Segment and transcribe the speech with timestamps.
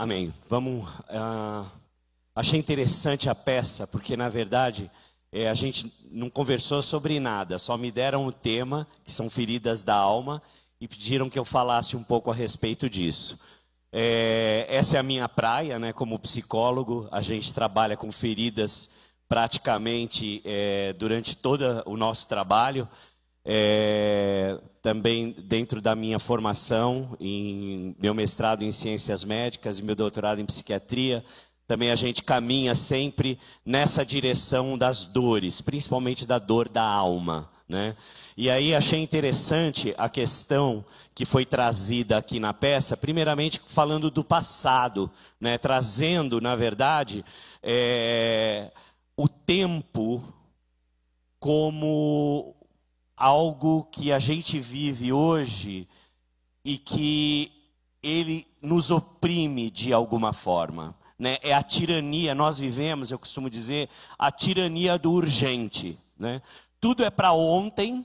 [0.00, 0.32] Amém.
[0.48, 0.88] Vamos.
[1.10, 1.70] Uh,
[2.34, 4.90] achei interessante a peça, porque na verdade
[5.30, 9.82] é, a gente não conversou sobre nada, só me deram o tema, que são feridas
[9.82, 10.42] da alma,
[10.80, 13.40] e pediram que eu falasse um pouco a respeito disso.
[13.92, 15.92] É, essa é a minha praia, né?
[15.92, 18.92] Como psicólogo, a gente trabalha com feridas
[19.28, 22.88] praticamente é, durante todo o nosso trabalho.
[23.44, 30.40] É, também dentro da minha formação, em meu mestrado em ciências médicas e meu doutorado
[30.40, 31.24] em psiquiatria,
[31.66, 37.94] também a gente caminha sempre nessa direção das dores, principalmente da dor da alma, né?
[38.36, 40.84] E aí achei interessante a questão
[41.14, 45.58] que foi trazida aqui na peça, primeiramente falando do passado, né?
[45.58, 47.24] Trazendo, na verdade,
[47.62, 48.72] é,
[49.16, 50.24] o tempo
[51.38, 52.56] como
[53.20, 55.86] algo que a gente vive hoje
[56.64, 57.52] e que
[58.02, 61.36] ele nos oprime de alguma forma né?
[61.42, 65.98] é a tirania, nós vivemos, eu costumo dizer, a tirania do urgente.
[66.18, 66.40] Né?
[66.80, 68.04] Tudo é para ontem,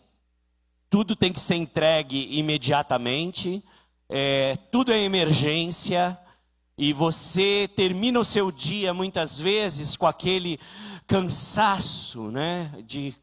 [0.90, 3.64] tudo tem que ser entregue imediatamente,
[4.10, 6.20] é, tudo é emergência,
[6.78, 10.60] e você termina o seu dia muitas vezes com aquele
[11.08, 12.70] cansaço, né?
[12.86, 13.16] De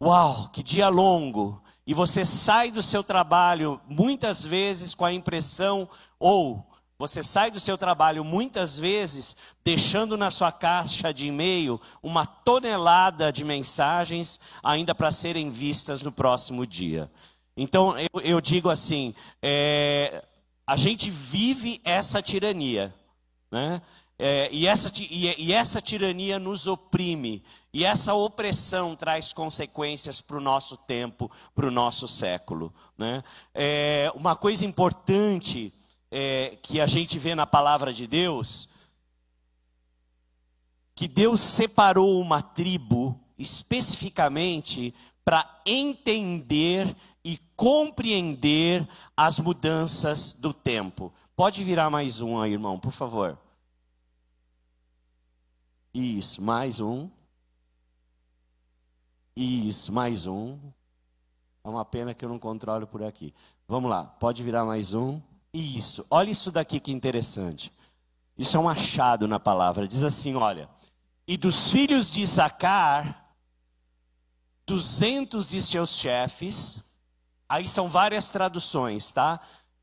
[0.00, 1.62] uau, que dia longo.
[1.86, 5.88] E você sai do seu trabalho muitas vezes com a impressão
[6.18, 6.66] ou
[6.98, 13.30] você sai do seu trabalho muitas vezes deixando na sua caixa de e-mail uma tonelada
[13.30, 17.10] de mensagens ainda para serem vistas no próximo dia.
[17.54, 20.24] Então eu, eu digo assim: é,
[20.66, 22.94] a gente vive essa tirania,
[23.50, 23.82] né?
[24.18, 27.42] É, e, essa, e, e essa tirania nos oprime,
[27.76, 32.72] e essa opressão traz consequências para o nosso tempo, para o nosso século.
[32.96, 33.22] Né?
[33.52, 35.70] É, uma coisa importante
[36.10, 38.70] é, que a gente vê na palavra de Deus,
[40.94, 51.12] que Deus separou uma tribo especificamente para entender e compreender as mudanças do tempo.
[51.36, 53.38] Pode virar mais um aí, irmão, por favor.
[55.92, 57.10] Isso, mais um.
[59.36, 60.58] Isso, mais um.
[61.62, 63.34] É uma pena que eu não controlo por aqui.
[63.68, 65.20] Vamos lá, pode virar mais um.
[65.52, 67.70] Isso, olha isso daqui que interessante.
[68.38, 69.86] Isso é um achado na palavra.
[69.86, 70.70] Diz assim: olha,
[71.28, 73.26] e dos filhos de Issacar,
[74.66, 76.98] duzentos de seus chefes,
[77.46, 79.38] aí são várias traduções, tá?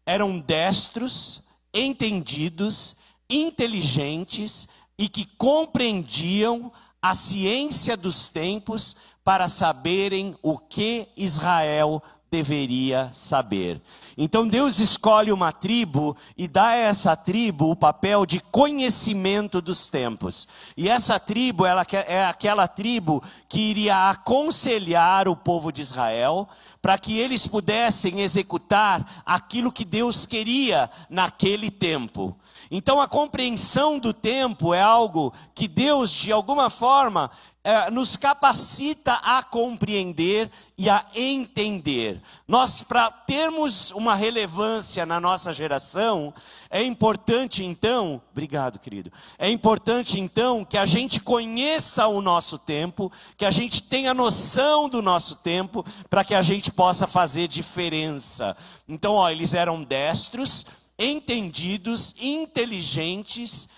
[0.05, 2.97] Eram destros, entendidos,
[3.29, 6.71] inteligentes e que compreendiam
[7.03, 13.79] a ciência dos tempos para saberem o que Israel deveria saber.
[14.17, 19.89] Então Deus escolhe uma tribo e dá a essa tribo o papel de conhecimento dos
[19.89, 20.47] tempos.
[20.77, 26.47] E essa tribo ela é aquela tribo que iria aconselhar o povo de Israel
[26.81, 32.35] para que eles pudessem executar aquilo que Deus queria naquele tempo.
[32.75, 37.29] Então a compreensão do tempo é algo que Deus, de alguma forma,
[37.63, 42.19] é, nos capacita a compreender e a entender.
[42.47, 46.33] Nós, para termos uma relevância na nossa geração,
[46.67, 53.11] é importante então, obrigado querido, é importante então que a gente conheça o nosso tempo,
[53.37, 58.57] que a gente tenha noção do nosso tempo, para que a gente possa fazer diferença.
[58.89, 60.65] Então, ó, eles eram destros,
[60.97, 63.69] entendidos, inteligentes,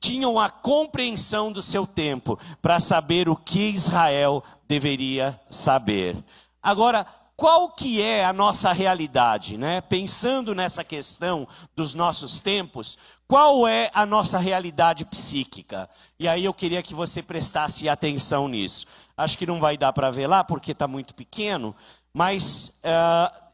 [0.00, 6.16] tinham a compreensão do seu tempo para saber o que Israel deveria saber.
[6.62, 7.04] Agora,
[7.36, 9.80] qual que é a nossa realidade, né?
[9.80, 15.88] Pensando nessa questão dos nossos tempos, qual é a nossa realidade psíquica?
[16.18, 18.86] E aí eu queria que você prestasse atenção nisso.
[19.16, 21.74] Acho que não vai dar para ver lá porque está muito pequeno,
[22.12, 23.52] mas uh,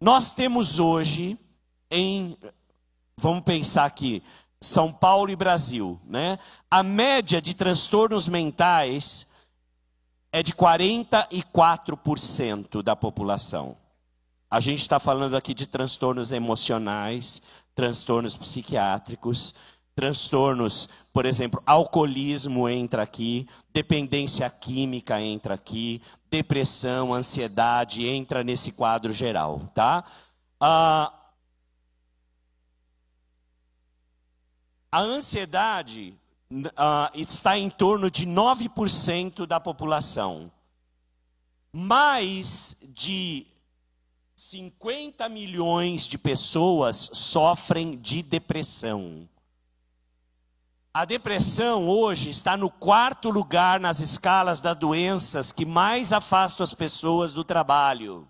[0.00, 1.38] nós temos hoje
[1.90, 2.36] em,
[3.16, 4.22] vamos pensar aqui,
[4.60, 6.36] são Paulo e Brasil, né?
[6.70, 9.28] A média de transtornos mentais
[10.32, 13.76] é de 44% da população.
[14.50, 17.42] A gente está falando aqui de transtornos emocionais,
[17.74, 19.54] transtornos psiquiátricos,
[19.94, 26.00] transtornos, por exemplo, alcoolismo entra aqui, dependência química entra aqui,
[26.30, 30.04] depressão, ansiedade entra nesse quadro geral, tá?
[30.60, 31.12] Ah,
[34.90, 36.14] A ansiedade
[36.50, 40.50] uh, está em torno de 9% da população.
[41.70, 43.46] Mais de
[44.34, 49.28] 50 milhões de pessoas sofrem de depressão.
[50.94, 56.72] a depressão hoje está no quarto lugar nas escalas das doenças que mais afastam as
[56.72, 58.26] pessoas do trabalho.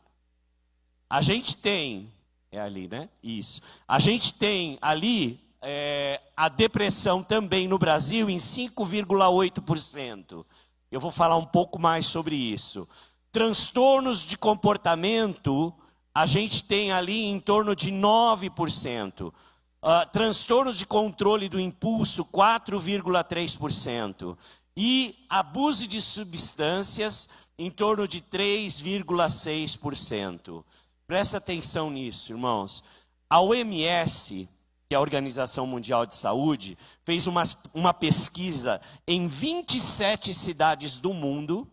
[1.09, 2.13] A gente tem,
[2.51, 3.09] é ali, né?
[3.23, 3.63] Isso.
[3.87, 10.45] A gente tem ali é, a depressão também no Brasil em 5,8%.
[10.91, 12.89] Eu vou falar um pouco mais sobre isso.
[13.31, 15.75] Transtornos de comportamento,
[16.15, 19.29] a gente tem ali em torno de 9%.
[19.29, 19.35] Uh,
[19.81, 24.37] ah, transtornos de controle do impulso, 4,3%.
[24.77, 27.29] E abuso de substâncias,
[27.59, 30.65] em torno de 3,6%.
[31.07, 32.83] Presta atenção nisso, irmãos.
[33.29, 34.49] A OMS,
[34.89, 37.43] que a Organização Mundial de Saúde, fez uma,
[37.75, 41.71] uma pesquisa em 27 cidades do mundo,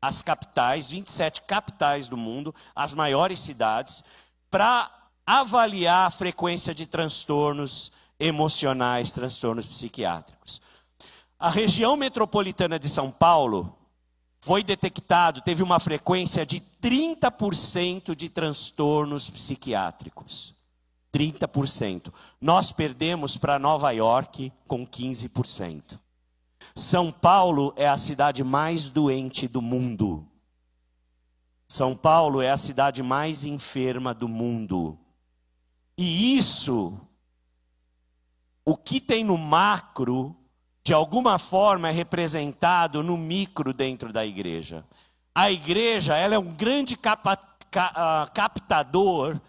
[0.00, 4.04] as capitais, 27 capitais do mundo, as maiores cidades,
[4.48, 4.88] para
[5.26, 10.62] avaliar a frequência de transtornos emocionais, transtornos psiquiátricos.
[11.40, 13.76] A região metropolitana de São Paulo
[14.40, 20.61] foi detectado, teve uma frequência de 30% de transtornos psiquiátricos.
[21.12, 22.12] 30%.
[22.40, 25.98] Nós perdemos para Nova York com 15%.
[26.74, 30.26] São Paulo é a cidade mais doente do mundo.
[31.68, 34.98] São Paulo é a cidade mais enferma do mundo.
[35.96, 36.98] E isso,
[38.64, 40.36] o que tem no macro,
[40.84, 44.84] de alguma forma é representado no micro dentro da igreja.
[45.34, 47.36] A igreja ela é um grande capa,
[47.70, 49.40] ca, uh, captador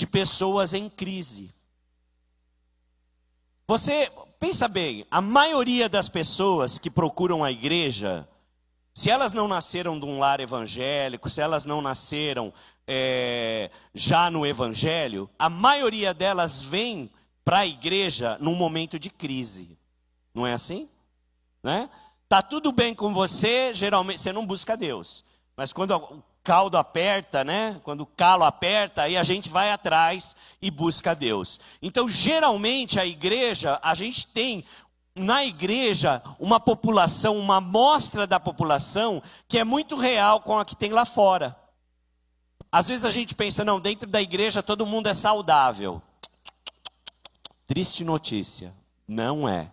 [0.00, 1.52] de pessoas em crise.
[3.68, 8.26] Você pensa bem, a maioria das pessoas que procuram a igreja,
[8.94, 12.50] se elas não nasceram de um lar evangélico, se elas não nasceram
[12.86, 17.10] é, já no evangelho, a maioria delas vem
[17.44, 19.78] para a igreja num momento de crise.
[20.32, 20.88] Não é assim?
[21.62, 21.90] Né?
[22.26, 25.22] Tá tudo bem com você, geralmente você não busca Deus.
[25.54, 27.80] Mas quando caldo aperta, né?
[27.82, 31.60] Quando o calo aperta, aí a gente vai atrás e busca Deus.
[31.82, 34.64] Então, geralmente a igreja, a gente tem
[35.14, 40.76] na igreja uma população, uma amostra da população que é muito real com a que
[40.76, 41.56] tem lá fora.
[42.72, 46.00] Às vezes a gente pensa, não, dentro da igreja todo mundo é saudável.
[47.66, 48.72] Triste notícia,
[49.06, 49.70] não é.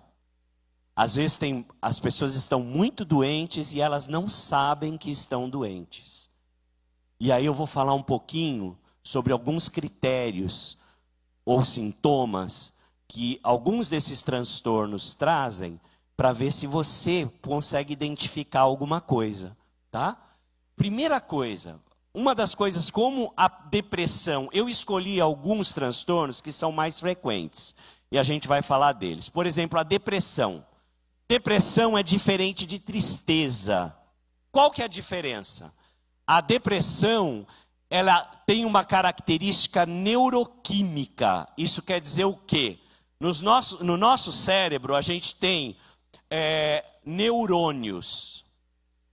[0.96, 6.27] Às vezes tem, as pessoas estão muito doentes e elas não sabem que estão doentes.
[7.20, 10.78] E aí eu vou falar um pouquinho sobre alguns critérios
[11.46, 12.78] ou sintomas
[13.08, 15.80] que alguns desses transtornos trazem
[16.16, 19.56] para ver se você consegue identificar alguma coisa,
[19.90, 20.18] tá?
[20.76, 21.80] Primeira coisa,
[22.14, 27.76] uma das coisas como a depressão, eu escolhi alguns transtornos que são mais frequentes
[28.12, 29.30] e a gente vai falar deles.
[29.30, 30.66] Por exemplo, a depressão.
[31.30, 33.96] Depressão é diferente de tristeza.
[34.52, 35.74] Qual que é a diferença?
[36.28, 37.48] A depressão,
[37.90, 41.48] ela tem uma característica neuroquímica.
[41.58, 42.78] Isso quer dizer o quê?
[43.18, 45.78] Nos nosso, no nosso cérebro, a gente tem
[46.30, 48.44] é, neurônios.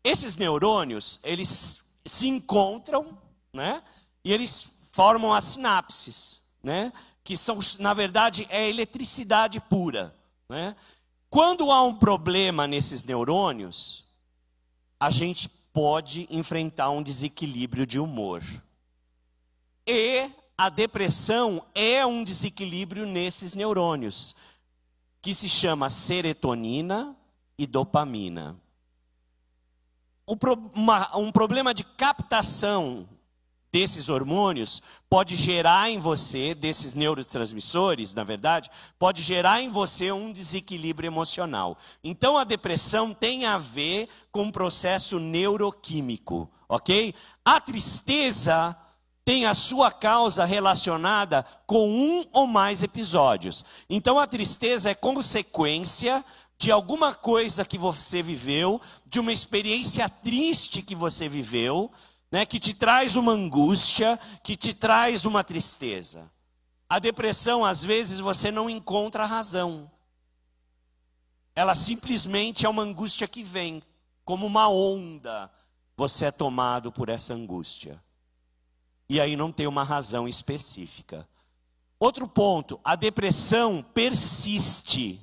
[0.03, 3.17] Esses neurônios, eles se encontram,
[3.53, 3.83] né?
[4.25, 6.93] E eles formam as sinapses, né?
[7.23, 10.15] Que são, na verdade, é eletricidade pura,
[10.49, 10.77] né?
[11.31, 14.05] Quando há um problema nesses neurônios,
[15.01, 18.43] a gente pode enfrentar um desequilíbrio de humor.
[19.87, 24.37] E a depressão é um desequilíbrio nesses neurônios,
[25.21, 27.17] que se chama serotonina
[27.59, 28.57] e dopamina.
[30.27, 33.07] Um problema de captação
[33.75, 40.31] desses hormônios pode gerar em você, desses neurotransmissores, na verdade, pode gerar em você um
[40.31, 41.77] desequilíbrio emocional.
[42.05, 47.13] Então a depressão tem a ver com um processo neuroquímico, ok?
[47.45, 48.77] A tristeza
[49.25, 53.65] tem a sua causa relacionada com um ou mais episódios.
[53.91, 56.25] Então a tristeza é consequência
[56.57, 61.91] de alguma coisa que você viveu, de uma experiência triste que você viveu
[62.35, 66.29] né, que te traz uma angústia, que te traz uma tristeza.
[66.89, 69.89] A depressão, às vezes, você não encontra razão.
[71.55, 73.81] Ela simplesmente é uma angústia que vem,
[74.25, 75.49] como uma onda.
[75.97, 78.03] Você é tomado por essa angústia.
[79.09, 81.29] E aí não tem uma razão específica.
[82.01, 85.21] Outro ponto, a depressão persiste.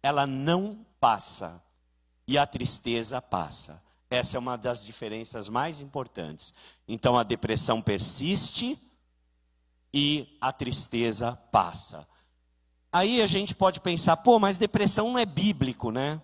[0.00, 1.60] Ela não passa.
[2.24, 3.84] E a tristeza passa.
[4.10, 6.54] Essa é uma das diferenças mais importantes.
[6.86, 8.78] Então a depressão persiste
[9.92, 12.06] e a tristeza passa.
[12.92, 16.20] Aí a gente pode pensar, pô, mas depressão não é bíblico, né?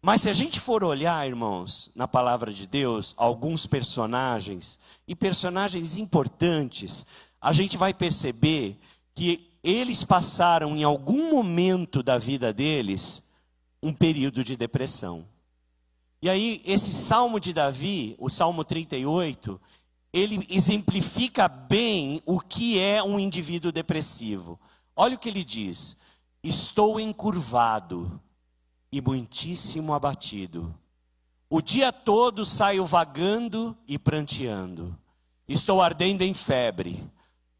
[0.00, 5.96] Mas se a gente for olhar, irmãos, na palavra de Deus, alguns personagens, e personagens
[5.96, 7.06] importantes,
[7.40, 8.80] a gente vai perceber
[9.14, 13.44] que eles passaram em algum momento da vida deles
[13.80, 15.24] um período de depressão.
[16.22, 19.60] E aí, esse salmo de Davi, o salmo 38,
[20.12, 24.58] ele exemplifica bem o que é um indivíduo depressivo.
[24.94, 25.98] Olha o que ele diz:
[26.40, 28.20] Estou encurvado
[28.92, 30.72] e muitíssimo abatido.
[31.50, 34.96] O dia todo saio vagando e pranteando.
[35.48, 37.04] Estou ardendo em febre.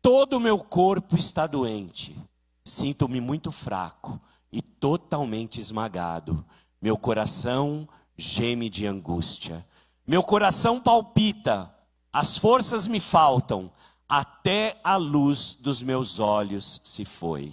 [0.00, 2.16] Todo o meu corpo está doente.
[2.64, 4.21] Sinto-me muito fraco
[4.52, 6.45] e totalmente esmagado.
[6.81, 9.64] Meu coração geme de angústia.
[10.07, 11.73] Meu coração palpita.
[12.12, 13.71] As forças me faltam.
[14.09, 17.52] Até a luz dos meus olhos se foi.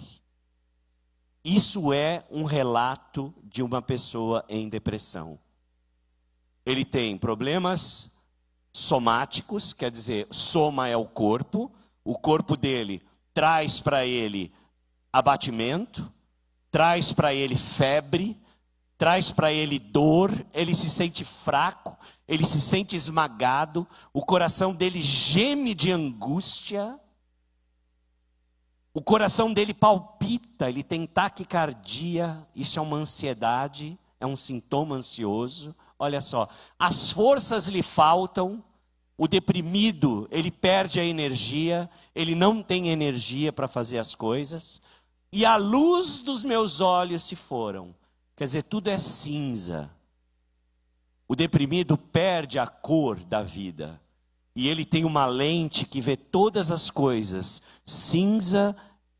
[1.44, 5.38] Isso é um relato de uma pessoa em depressão.
[6.66, 8.28] Ele tem problemas
[8.72, 11.72] somáticos, quer dizer, soma é o corpo,
[12.04, 13.02] o corpo dele
[13.32, 14.52] traz para ele
[15.12, 16.12] abatimento,
[16.70, 18.39] traz para ele febre,
[19.00, 21.96] traz para ele dor, ele se sente fraco,
[22.28, 27.00] ele se sente esmagado, o coração dele geme de angústia.
[28.92, 35.74] O coração dele palpita, ele tem taquicardia, isso é uma ansiedade, é um sintoma ansioso.
[35.98, 36.46] Olha só,
[36.78, 38.62] as forças lhe faltam,
[39.16, 44.82] o deprimido, ele perde a energia, ele não tem energia para fazer as coisas,
[45.32, 47.98] e a luz dos meus olhos se foram.
[48.40, 49.90] Quer dizer, tudo é cinza.
[51.28, 54.00] O deprimido perde a cor da vida.
[54.56, 58.74] E ele tem uma lente que vê todas as coisas cinza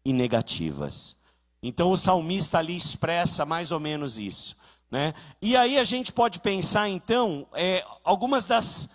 [0.06, 1.18] e negativas.
[1.62, 4.56] Então o salmista ali expressa mais ou menos isso.
[4.90, 5.12] Né?
[5.42, 8.88] E aí a gente pode pensar então é, algumas das.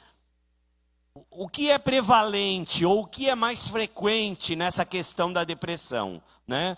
[1.29, 6.19] O que é prevalente ou o que é mais frequente nessa questão da depressão?
[6.47, 6.75] Né?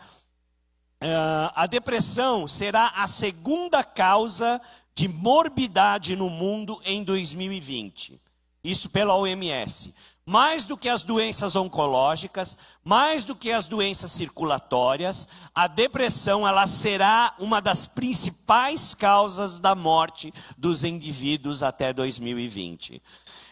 [0.99, 4.59] Uh, a depressão será a segunda causa
[4.95, 8.19] de morbidade no mundo em 2020.
[8.63, 9.93] Isso pela OMS.
[10.25, 16.65] Mais do que as doenças oncológicas, mais do que as doenças circulatórias, a depressão ela
[16.65, 23.01] será uma das principais causas da morte dos indivíduos até 2020.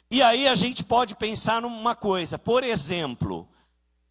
[0.10, 3.48] E aí a gente pode pensar numa coisa, por exemplo,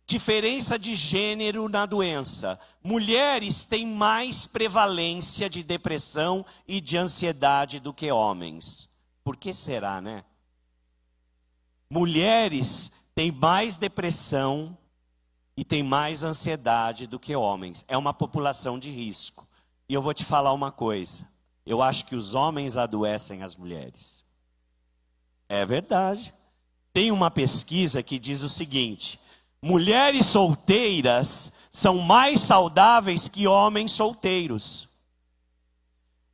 [0.07, 2.61] diferença de gênero na doença.
[2.83, 8.89] Mulheres têm mais prevalência de depressão e de ansiedade do que homens.
[9.23, 10.25] Por que será, né?
[11.89, 14.77] Mulheres têm mais depressão
[15.57, 17.85] e têm mais ansiedade do que homens.
[17.89, 19.47] É uma população de risco.
[19.89, 21.27] E eu vou te falar uma coisa.
[21.65, 24.25] Eu acho que os homens adoecem as mulheres.
[25.49, 26.35] É verdade.
[26.93, 29.19] Tem uma pesquisa que diz o seguinte:
[29.65, 34.89] mulheres solteiras são mais saudáveis que homens solteiros.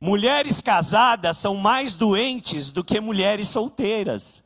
[0.01, 4.43] Mulheres casadas são mais doentes do que mulheres solteiras.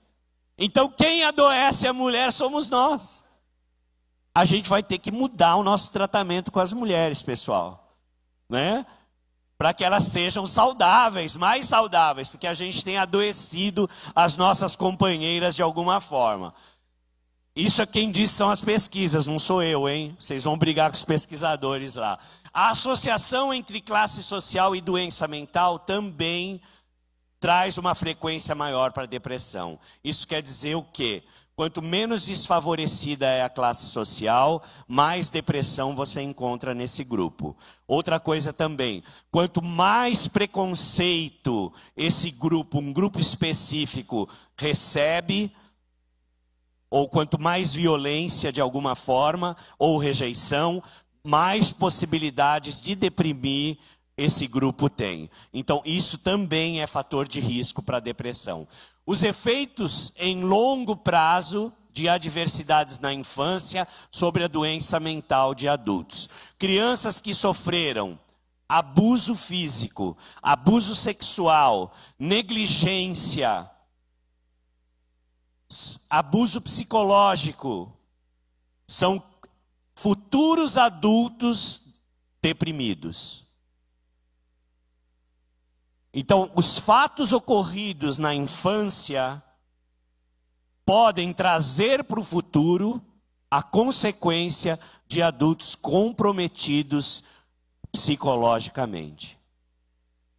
[0.56, 3.24] Então, quem adoece a mulher somos nós.
[4.36, 7.98] A gente vai ter que mudar o nosso tratamento com as mulheres, pessoal,
[8.48, 8.86] né?
[9.58, 15.56] Para que elas sejam saudáveis, mais saudáveis, porque a gente tem adoecido as nossas companheiras
[15.56, 16.54] de alguma forma.
[17.56, 20.14] Isso é quem diz são as pesquisas, não sou eu, hein?
[20.20, 22.20] Vocês vão brigar com os pesquisadores lá.
[22.54, 26.60] A associação entre classe social e doença mental também
[27.40, 29.80] traz uma frequência maior para a depressão.
[30.04, 31.24] Isso quer dizer o quê?
[31.56, 37.56] Quanto menos desfavorecida é a classe social, mais depressão você encontra nesse grupo.
[37.88, 45.50] Outra coisa também, quanto mais preconceito esse grupo, um grupo específico, recebe,
[46.96, 50.82] ou quanto mais violência de alguma forma, ou rejeição,
[51.26, 53.78] mais possibilidades de deprimir
[54.16, 55.30] esse grupo tem.
[55.54, 58.66] Então, isso também é fator de risco para a depressão.
[59.06, 66.30] Os efeitos em longo prazo de adversidades na infância sobre a doença mental de adultos.
[66.58, 68.18] Crianças que sofreram
[68.70, 73.70] abuso físico, abuso sexual, negligência,
[76.10, 77.92] abuso psicológico,
[78.88, 79.22] são
[79.96, 82.02] futuros adultos
[82.42, 83.46] deprimidos.
[86.14, 89.44] Então, os fatos ocorridos na infância
[90.86, 93.02] podem trazer para o futuro
[93.50, 97.24] a consequência de adultos comprometidos
[97.92, 99.38] psicologicamente.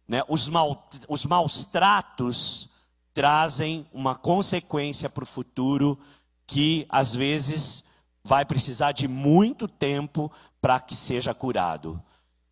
[0.07, 0.23] Né?
[0.27, 2.69] Os, mal, os maus tratos
[3.17, 5.97] trazem uma consequência para o futuro
[6.45, 10.31] que às vezes vai precisar de muito tempo
[10.61, 11.99] para que seja curado.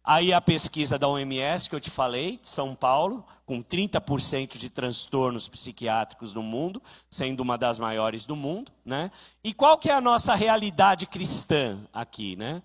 [0.04, 4.72] Aí a pesquisa da OMS que eu te falei, de São Paulo, com 30% de
[4.72, 6.82] transtornos psiquiátricos no mundo,
[7.12, 9.12] sendo uma das maiores do mundo, né?
[9.44, 12.64] E qual que é a nossa realidade cristã aqui, né?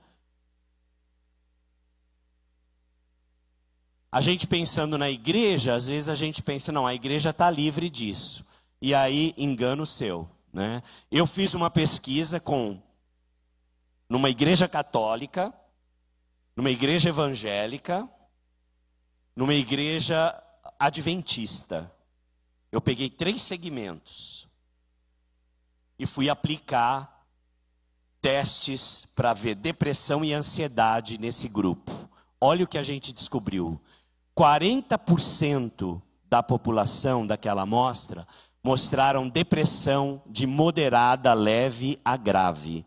[4.13, 7.89] A gente pensando na igreja, às vezes a gente pensa, não, a igreja está livre
[7.89, 8.45] disso.
[8.83, 10.29] E aí, engano seu.
[10.53, 10.83] Né?
[11.11, 12.81] Eu fiz uma pesquisa com
[14.09, 15.55] numa igreja católica,
[16.57, 18.09] numa igreja evangélica,
[19.37, 20.35] numa igreja
[20.79, 21.91] adventista.
[22.73, 24.49] Eu peguei três segmentos
[25.97, 27.25] e fui aplicar
[28.21, 31.93] testes para ver depressão e ansiedade nesse grupo.
[32.41, 33.81] Olha o que a gente descobriu.
[34.37, 38.27] 40% da população daquela amostra
[38.63, 42.85] mostraram depressão de moderada, leve a grave.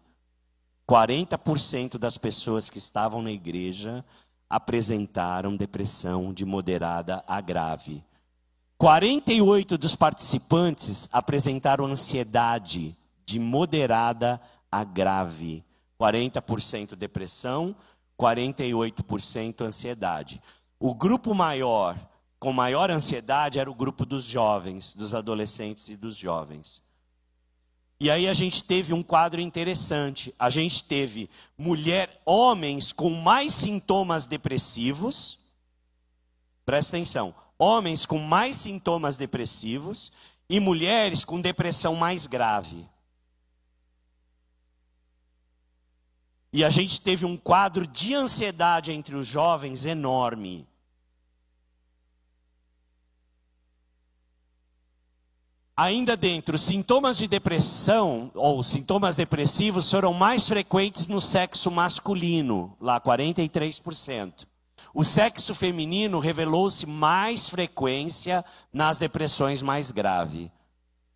[0.89, 4.03] 40% das pessoas que estavam na igreja
[4.49, 8.03] apresentaram depressão de moderada a grave.
[8.77, 12.95] 48 dos participantes apresentaram ansiedade
[13.25, 14.39] de moderada
[14.71, 15.63] a grave.
[15.99, 17.75] 40% depressão,
[18.19, 20.41] 48% ansiedade.
[20.85, 21.97] O grupo maior,
[22.37, 26.83] com maior ansiedade, era o grupo dos jovens, dos adolescentes e dos jovens.
[28.01, 30.35] E aí a gente teve um quadro interessante.
[30.37, 35.55] A gente teve mulher, homens com mais sintomas depressivos.
[36.65, 37.33] Presta atenção.
[37.57, 40.11] Homens com mais sintomas depressivos
[40.49, 42.85] e mulheres com depressão mais grave.
[46.51, 50.67] E a gente teve um quadro de ansiedade entre os jovens enorme.
[55.75, 63.01] Ainda dentro, sintomas de depressão ou sintomas depressivos foram mais frequentes no sexo masculino, lá
[63.01, 64.45] 43%.
[64.93, 70.47] O sexo feminino revelou-se mais frequência nas depressões mais graves.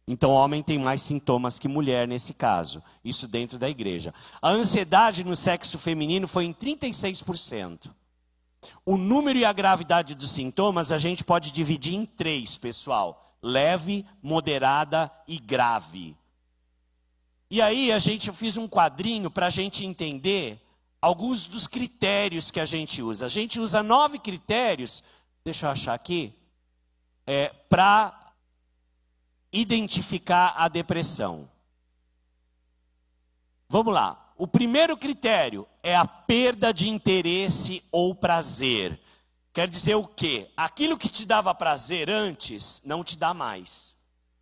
[0.07, 2.81] Então, homem tem mais sintomas que mulher nesse caso.
[3.05, 4.11] Isso dentro da igreja.
[4.41, 7.91] A ansiedade no sexo feminino foi em 36%.
[8.83, 14.05] O número e a gravidade dos sintomas a gente pode dividir em três, pessoal leve,
[14.21, 16.17] moderada e grave.
[17.49, 20.61] E aí a gente eu fiz um quadrinho para a gente entender
[21.01, 23.25] alguns dos critérios que a gente usa.
[23.25, 25.03] A gente usa nove critérios,
[25.43, 26.33] deixa eu achar aqui,
[27.25, 28.33] é, para
[29.51, 31.49] identificar a depressão.
[33.69, 34.33] Vamos lá.
[34.37, 38.99] O primeiro critério é a perda de interesse ou prazer.
[39.57, 40.51] Quer dizer o quê?
[40.55, 43.95] Aquilo que te dava prazer antes não te dá mais.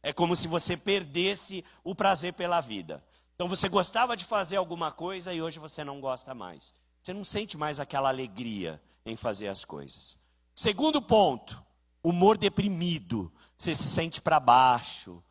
[0.04, 3.01] É como se você perdesse o prazer pela vida.
[3.34, 6.75] Então você gostava de fazer alguma coisa e hoje você não gosta mais.
[7.01, 10.17] Você não sente mais aquela alegria em fazer as coisas.
[10.54, 11.63] Segundo ponto,
[12.04, 13.32] humor deprimido.
[13.56, 15.23] Você se sente para baixo.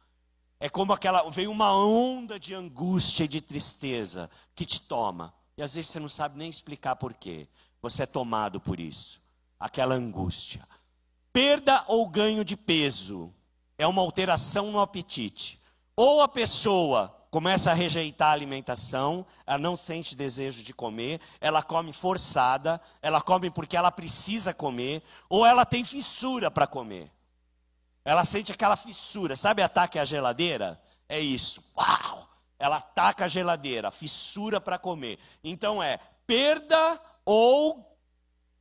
[0.59, 5.35] É como aquela veio uma onda de angústia e de tristeza que te toma.
[5.59, 7.47] E às vezes você não sabe nem explicar por quê.
[7.83, 9.23] Você é tomado por isso
[9.65, 10.61] aquela angústia.
[11.33, 13.33] Perda ou ganho de peso
[13.79, 15.59] é uma alteração no apetite.
[15.97, 21.63] Ou a pessoa começa a rejeitar a alimentação, ela não sente desejo de comer, ela
[21.63, 27.11] come forçada, ela come porque ela precisa comer, ou ela tem fissura para comer.
[28.05, 30.79] Ela sente aquela fissura, sabe ataque à geladeira?
[31.09, 31.65] É isso.
[31.75, 32.29] Uau!
[32.59, 35.19] Ela ataca a geladeira, fissura para comer.
[35.43, 37.95] Então é perda ou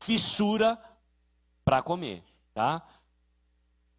[0.04, 0.80] fissura
[1.64, 2.24] para comer,
[2.54, 2.82] tá?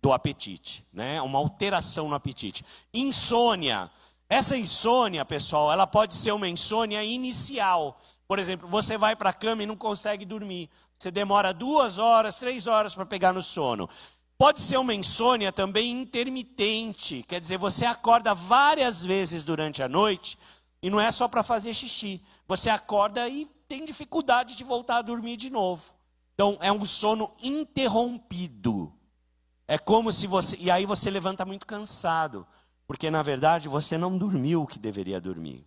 [0.03, 1.21] Do apetite, né?
[1.23, 2.65] Uma alteração no apetite.
[2.93, 3.91] Insônia.
[4.29, 8.01] Essa insônia, pessoal, ela pode ser uma insônia inicial.
[8.27, 10.69] Por exemplo, você vai para a cama e não consegue dormir.
[10.99, 13.89] Você demora duas horas, três horas para pegar no sono.
[14.37, 20.37] Pode ser uma insônia também intermitente, quer dizer, você acorda várias vezes durante a noite
[20.83, 22.21] e não é só para fazer xixi.
[22.49, 25.94] Você acorda e tem dificuldade de voltar a dormir de novo.
[26.35, 28.93] Então é um sono interrompido.
[29.67, 30.57] É como se você.
[30.61, 32.47] E aí você levanta muito cansado.
[32.87, 35.65] Porque na verdade você não dormiu o que deveria dormir.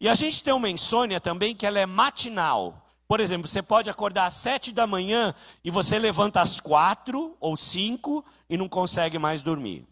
[0.00, 2.86] E a gente tem uma insônia também que ela é matinal.
[3.08, 5.34] Por exemplo, você pode acordar às sete da manhã
[5.64, 9.86] e você levanta às quatro ou cinco e não consegue mais dormir.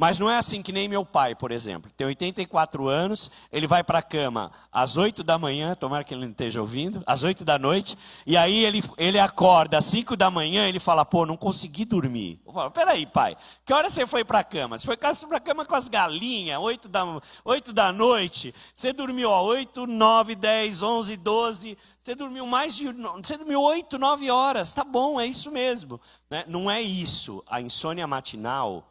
[0.00, 1.92] Mas não é assim que nem meu pai, por exemplo.
[1.94, 6.22] Tem 84 anos, ele vai para a cama às 8 da manhã, tomara que ele
[6.22, 10.30] não esteja ouvindo, às 8 da noite, e aí ele, ele acorda às 5 da
[10.30, 12.40] manhã, ele fala, pô, não consegui dormir.
[12.46, 14.78] Eu falo, peraí, pai, que hora você foi para a cama?
[14.78, 19.28] Você foi para a cama com as galinhas, 8 da, 8 da noite, você dormiu
[19.28, 22.90] ó, 8, 9, 10, 11, 12, você dormiu mais de.
[23.22, 26.00] Você dormiu 8, 9 horas, tá bom, é isso mesmo.
[26.30, 26.42] Né?
[26.48, 27.44] Não é isso.
[27.46, 28.89] A insônia matinal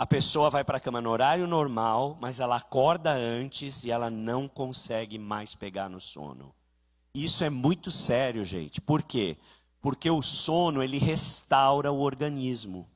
[0.00, 4.08] a pessoa vai para a cama no horário normal, mas ela acorda antes e ela
[4.10, 6.54] não consegue mais pegar no sono.
[7.14, 8.80] Isso é muito sério, gente.
[8.80, 9.36] Por quê?
[9.78, 12.88] Porque o sono ele restaura o organismo.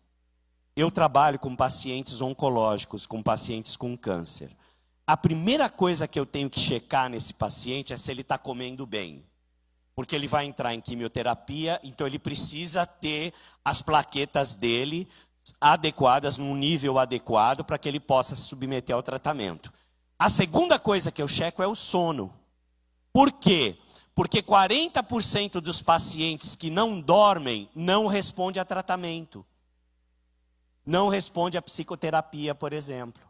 [0.75, 4.51] Eu trabalho com pacientes oncológicos, com pacientes com câncer.
[5.07, 8.87] A primeira coisa que eu tenho que checar nesse paciente é se ele está comendo
[8.87, 9.23] bem.
[9.95, 15.07] Porque ele vai entrar em quimioterapia, então ele precisa ter as plaquetas dele
[15.61, 19.73] adequadas, num nível adequado, para que ele possa se submeter ao tratamento.
[20.19, 22.33] A segunda coisa que eu checo é o sono.
[23.13, 23.77] Por quê?
[24.15, 29.45] Porque 40% dos pacientes que não dormem não respondem a tratamento.
[30.87, 33.23] Não responde a psicoterapia, por exemplo.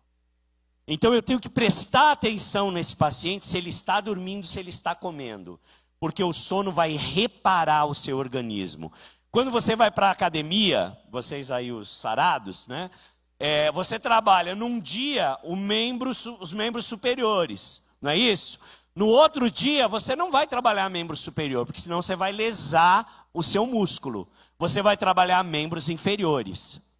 [0.87, 4.95] Então eu tenho que prestar atenção nesse paciente se ele está dormindo, se ele está
[4.95, 5.59] comendo,
[5.99, 8.93] porque o sono vai reparar o seu organismo.
[9.35, 12.89] Quando você vai para a academia, vocês aí os sarados, né?
[13.37, 18.61] É, você trabalha num dia membro, os membros superiores, não é isso?
[18.95, 23.43] No outro dia você não vai trabalhar membro superior, porque senão você vai lesar o
[23.43, 24.29] seu músculo.
[24.57, 26.97] Você vai trabalhar membros inferiores.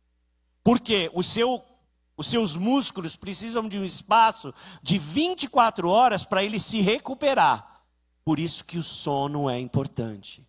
[0.65, 1.65] Porque o seu,
[2.17, 7.81] os seus músculos precisam de um espaço de 24 horas para ele se recuperar.
[8.25, 10.45] Por isso que o sono é importante.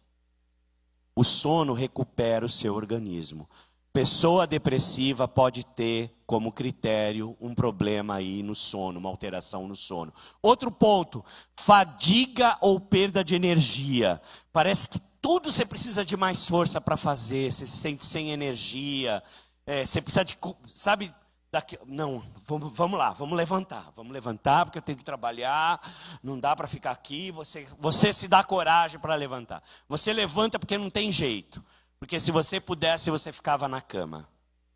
[1.15, 3.47] O sono recupera o seu organismo.
[3.93, 10.13] Pessoa depressiva pode ter como critério um problema aí no sono, uma alteração no sono.
[10.41, 11.23] Outro ponto,
[11.57, 14.19] fadiga ou perda de energia.
[14.51, 19.23] Parece que tudo você precisa de mais força para fazer, você se sente sem energia,
[19.65, 20.37] é, você precisa de,
[20.73, 21.13] sabe,
[21.55, 25.79] Daqui, não, vamos, vamos lá, vamos levantar, vamos levantar, porque eu tenho que trabalhar,
[26.21, 29.63] não dá para ficar aqui, você, você se dá coragem para levantar.
[29.87, 31.63] Você levanta porque não tem jeito.
[31.97, 34.27] Porque se você pudesse, você ficava na cama,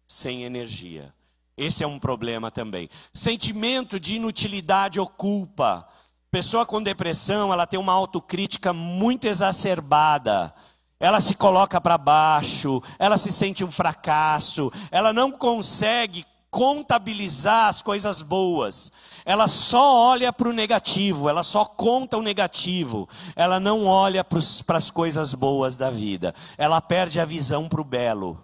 [0.08, 1.14] sem energia.
[1.58, 2.90] Esse é um problema também.
[3.14, 5.86] Sentimento de inutilidade ou culpa.
[6.32, 10.56] Pessoa com depressão, ela tem uma autocrítica muito exacerbada.
[10.98, 17.82] Ela se coloca para baixo, ela se sente um fracasso, ela não consegue contabilizar as
[17.82, 18.92] coisas boas.
[19.26, 23.08] Ela só olha para o negativo, ela só conta o negativo.
[23.36, 26.34] Ela não olha para as coisas boas da vida.
[26.58, 28.44] Ela perde a visão para o belo.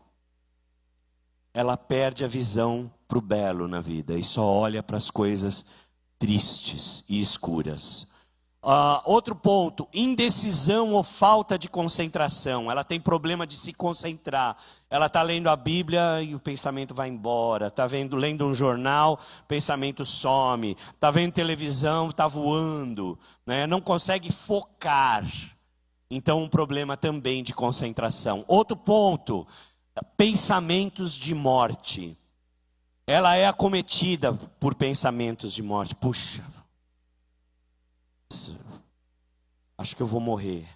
[1.53, 5.65] Ela perde a visão para o belo na vida e só olha para as coisas
[6.19, 8.14] tristes e escuras.
[8.65, 12.71] Uh, outro ponto, indecisão ou falta de concentração.
[12.71, 14.57] Ela tem problema de se concentrar.
[14.89, 17.67] Ela está lendo a Bíblia e o pensamento vai embora.
[17.67, 20.75] Está vendo, lendo um jornal, pensamento some.
[20.95, 23.19] Está vendo televisão, está voando.
[23.45, 23.67] Né?
[23.67, 25.23] Não consegue focar.
[26.09, 28.43] Então, um problema também de concentração.
[28.47, 29.45] Outro ponto,
[30.17, 32.17] pensamentos de morte.
[33.05, 35.93] Ela é acometida por pensamentos de morte.
[35.93, 36.43] Puxa,
[39.77, 40.67] acho que eu vou morrer.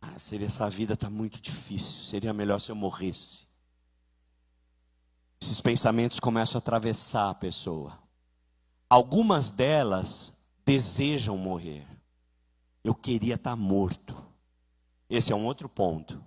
[0.00, 2.04] Ah, seria essa vida está muito difícil.
[2.04, 3.46] Seria melhor se eu morresse.
[5.40, 7.98] Esses pensamentos começam a atravessar a pessoa.
[8.88, 11.86] Algumas delas desejam morrer.
[12.84, 14.14] Eu queria estar tá morto.
[15.08, 16.22] Esse é um outro ponto.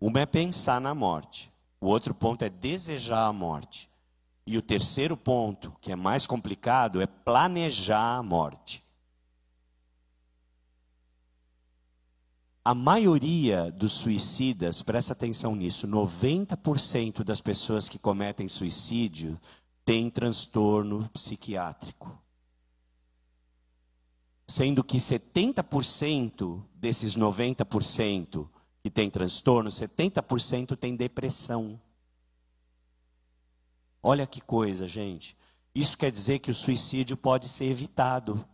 [0.00, 1.50] Uma é pensar na morte.
[1.80, 3.88] O outro ponto é desejar a morte.
[4.46, 8.82] E o terceiro ponto, que é mais complicado, é planejar a morte.
[12.68, 19.40] A maioria dos suicidas, presta atenção nisso, 90% das pessoas que cometem suicídio
[19.86, 22.22] têm transtorno psiquiátrico.
[24.46, 28.46] Sendo que 70% desses 90%
[28.82, 31.80] que têm transtorno, 70% têm depressão.
[34.02, 35.34] Olha que coisa, gente.
[35.74, 38.46] Isso quer dizer que o suicídio pode ser evitado.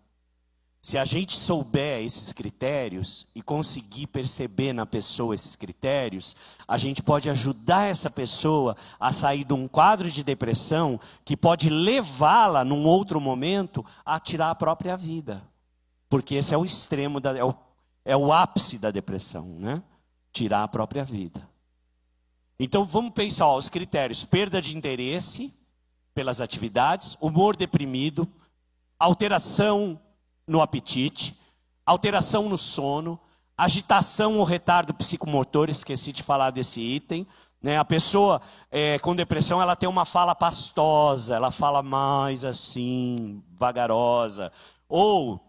[0.84, 6.36] Se a gente souber esses critérios e conseguir perceber na pessoa esses critérios,
[6.68, 11.70] a gente pode ajudar essa pessoa a sair de um quadro de depressão que pode
[11.70, 15.42] levá-la, num outro momento, a tirar a própria vida.
[16.06, 17.54] Porque esse é o extremo, da, é, o,
[18.04, 19.82] é o ápice da depressão, né?
[20.34, 21.48] Tirar a própria vida.
[22.60, 25.50] Então vamos pensar ó, os critérios: perda de interesse
[26.14, 28.28] pelas atividades, humor deprimido,
[28.98, 29.98] alteração
[30.46, 31.36] no apetite,
[31.84, 33.18] alteração no sono,
[33.56, 37.26] agitação ou retardo psicomotor, esqueci de falar desse item.
[37.62, 37.78] Né?
[37.78, 44.52] A pessoa é, com depressão ela tem uma fala pastosa, ela fala mais assim, vagarosa.
[44.88, 45.40] Ou,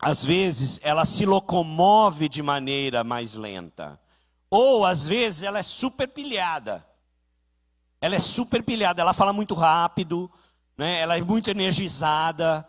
[0.00, 3.98] às vezes, ela se locomove de maneira mais lenta.
[4.48, 6.86] Ou, às vezes, ela é super pilhada.
[8.00, 10.30] Ela é super pilhada, ela fala muito rápido,
[10.76, 11.00] né?
[11.00, 12.66] ela é muito energizada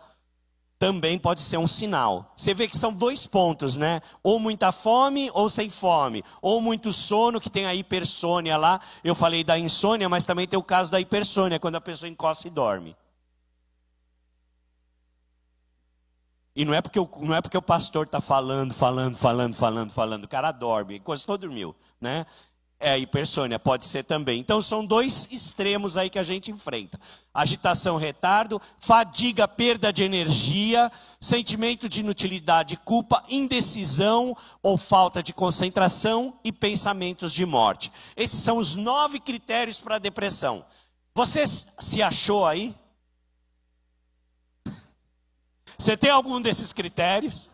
[0.78, 2.32] também pode ser um sinal.
[2.36, 4.02] Você vê que são dois pontos, né?
[4.22, 6.22] Ou muita fome ou sem fome.
[6.42, 8.80] Ou muito sono, que tem a hipersônia lá.
[9.02, 12.48] Eu falei da insônia, mas também tem o caso da hipersônia, quando a pessoa encosta
[12.48, 12.96] e dorme.
[16.56, 19.90] E não é porque o, não é porque o pastor está falando, falando, falando, falando,
[19.90, 20.24] falando.
[20.24, 22.24] O cara dorme, encostou, dormiu, né?
[22.86, 24.38] É, hipersônia pode ser também.
[24.38, 27.00] Então são dois extremos aí que a gente enfrenta:
[27.32, 36.38] agitação, retardo, fadiga, perda de energia, sentimento de inutilidade, culpa, indecisão ou falta de concentração
[36.44, 37.90] e pensamentos de morte.
[38.14, 40.62] Esses são os nove critérios para a depressão.
[41.14, 42.74] Você se achou aí?
[45.78, 47.48] Você tem algum desses critérios?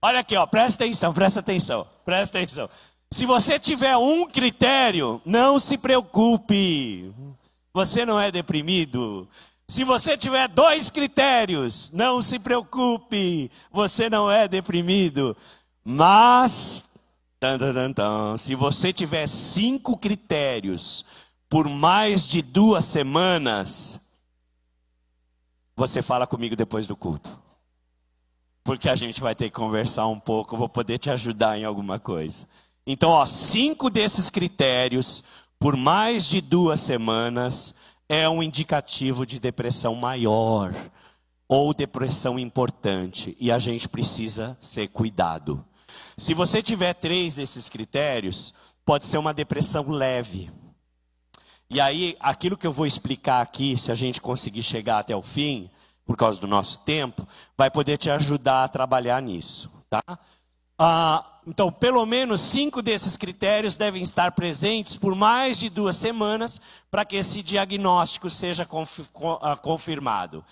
[0.00, 2.70] Olha aqui, ó, presta atenção, presta atenção, presta atenção.
[3.12, 7.12] Se você tiver um critério, não se preocupe.
[7.74, 9.28] Você não é deprimido.
[9.68, 13.50] Se você tiver dois critérios, não se preocupe.
[13.70, 15.36] Você não é deprimido.
[15.84, 21.04] Mas, tan, tan, tan, se você tiver cinco critérios
[21.50, 24.20] por mais de duas semanas,
[25.76, 27.38] você fala comigo depois do culto.
[28.64, 31.98] Porque a gente vai ter que conversar um pouco, vou poder te ajudar em alguma
[31.98, 32.46] coisa.
[32.86, 35.22] Então, ó, cinco desses critérios,
[35.58, 37.74] por mais de duas semanas,
[38.08, 40.74] é um indicativo de depressão maior
[41.46, 43.36] ou depressão importante.
[43.38, 45.64] E a gente precisa ser cuidado.
[46.16, 50.50] Se você tiver três desses critérios, pode ser uma depressão leve.
[51.70, 55.22] E aí, aquilo que eu vou explicar aqui, se a gente conseguir chegar até o
[55.22, 55.70] fim,
[56.04, 60.02] por causa do nosso tempo, vai poder te ajudar a trabalhar nisso, tá?
[60.84, 66.60] Ah, então, pelo menos cinco desses critérios devem estar presentes por mais de duas semanas
[66.90, 68.66] para que esse diagnóstico seja
[69.40, 70.44] ah, confirmado.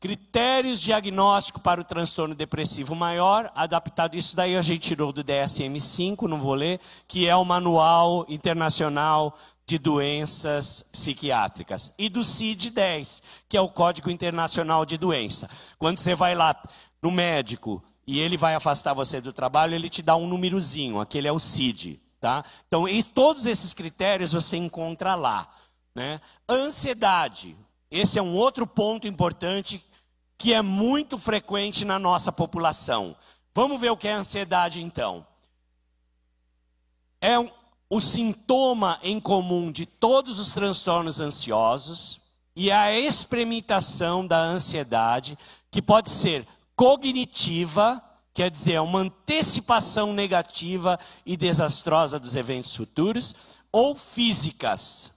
[0.00, 4.16] Critérios diagnóstico para o transtorno depressivo maior, adaptado.
[4.16, 9.36] Isso daí a gente tirou do DSM-5, não vou ler, que é o Manual Internacional
[9.66, 11.92] de Doenças Psiquiátricas.
[11.98, 15.50] E do CID-10, que é o Código Internacional de Doença.
[15.78, 16.58] Quando você vai lá
[17.02, 21.28] no médico e ele vai afastar você do trabalho, ele te dá um númerozinho, aquele
[21.28, 22.44] é o CID, tá?
[22.66, 25.48] Então, e todos esses critérios você encontra lá,
[25.94, 26.20] né?
[26.48, 27.56] Ansiedade,
[27.90, 29.84] esse é um outro ponto importante
[30.36, 33.16] que é muito frequente na nossa população.
[33.54, 35.26] Vamos ver o que é ansiedade então.
[37.20, 37.48] É um,
[37.88, 42.20] o sintoma em comum de todos os transtornos ansiosos
[42.56, 45.38] e a experimentação da ansiedade,
[45.70, 53.56] que pode ser cognitiva, quer dizer, é uma antecipação negativa e desastrosa dos eventos futuros,
[53.70, 55.12] ou físicas.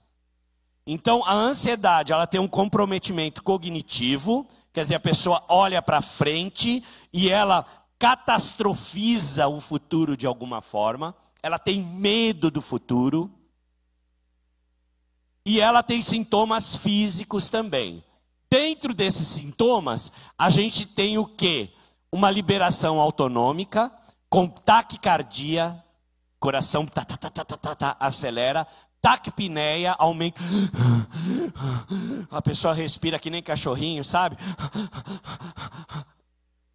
[0.86, 6.82] Então, a ansiedade, ela tem um comprometimento cognitivo, quer dizer, a pessoa olha para frente
[7.12, 7.64] e ela
[7.98, 13.30] catastrofiza o futuro de alguma forma, ela tem medo do futuro,
[15.44, 18.04] e ela tem sintomas físicos também.
[18.50, 21.70] Dentro desses sintomas, a gente tem o que?
[22.10, 23.92] Uma liberação autonômica,
[24.30, 25.82] com taquicardia,
[26.40, 28.66] coração tá, tá, tá, tá, tá, tá, tá, acelera,
[29.02, 30.40] taquipneia aumenta.
[32.30, 34.36] A pessoa respira que nem cachorrinho, sabe?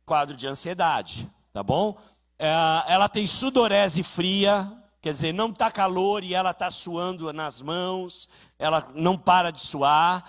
[0.06, 1.98] Quadro de ansiedade, tá bom?
[2.38, 2.52] É,
[2.88, 8.30] ela tem sudorese fria, quer dizer, não está calor e ela está suando nas mãos,
[8.60, 10.24] ela não para de suar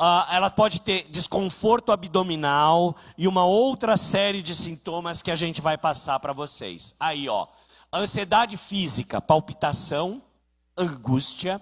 [0.00, 5.60] Uh, ela pode ter desconforto abdominal e uma outra série de sintomas que a gente
[5.60, 6.94] vai passar para vocês.
[6.98, 7.46] Aí, ó,
[7.92, 10.22] ansiedade física, palpitação,
[10.74, 11.60] angústia,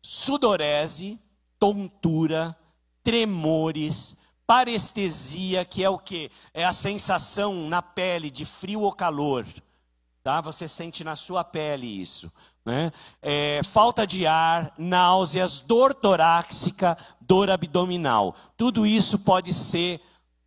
[0.00, 1.20] sudorese,
[1.58, 2.56] tontura,
[3.02, 6.30] tremores, parestesia, que é o que?
[6.54, 9.46] É a sensação na pele de frio ou calor.
[10.22, 10.40] Tá?
[10.40, 12.32] Você sente na sua pele isso.
[12.64, 12.92] Né?
[13.20, 18.34] É, falta de ar, náuseas, dor torácica, dor abdominal.
[18.56, 20.00] Tudo isso pode ser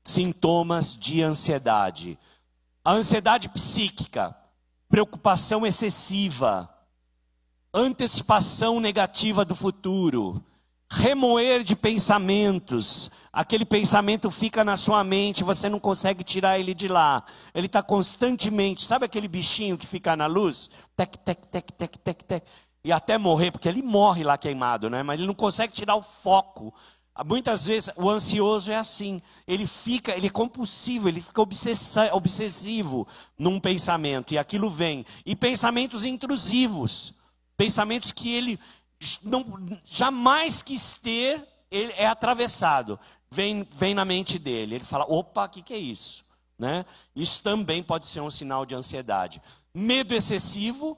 [0.04, 2.18] sintomas de ansiedade.
[2.84, 4.36] A ansiedade psíquica,
[4.88, 6.70] preocupação excessiva,
[7.74, 10.42] antecipação negativa do futuro,
[10.90, 13.12] remoer de pensamentos.
[13.36, 17.22] Aquele pensamento fica na sua mente, você não consegue tirar ele de lá.
[17.54, 20.70] Ele está constantemente, sabe aquele bichinho que fica na luz?
[20.96, 22.44] Tec, tec, tec, tec, tec, tec.
[22.82, 25.04] E até morrer, porque ele morre lá queimado, né?
[25.04, 26.74] Mas ele não consegue tirar o foco.
[27.26, 31.42] Muitas vezes o ansioso é assim, ele fica, ele é compulsivo, ele fica
[32.14, 33.06] obsessivo
[33.38, 35.06] num pensamento e aquilo vem.
[35.26, 37.16] E pensamentos intrusivos,
[37.58, 38.58] pensamentos que ele
[39.24, 39.46] não,
[39.84, 43.00] jamais quis ter, ele é atravessado,
[43.36, 44.76] vem, vem na mente dele.
[44.76, 46.24] Ele fala: opa, o que, que é isso?
[46.58, 46.86] Né?
[47.16, 49.42] Isso também pode ser um sinal de ansiedade.
[49.74, 50.98] Medo excessivo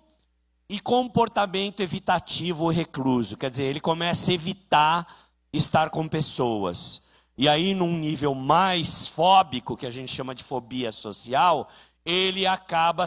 [0.70, 5.18] e comportamento evitativo ou recluso, quer dizer, ele começa a evitar
[5.52, 7.08] estar com pessoas.
[7.38, 11.68] E aí, num nível mais fóbico, que a gente chama de fobia social,
[12.06, 13.06] ele acaba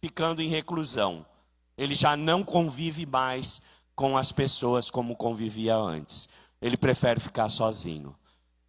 [0.00, 1.24] ficando em reclusão.
[1.76, 3.62] Ele já não convive mais
[3.94, 6.28] com as pessoas como convivia antes.
[6.60, 8.17] Ele prefere ficar sozinho.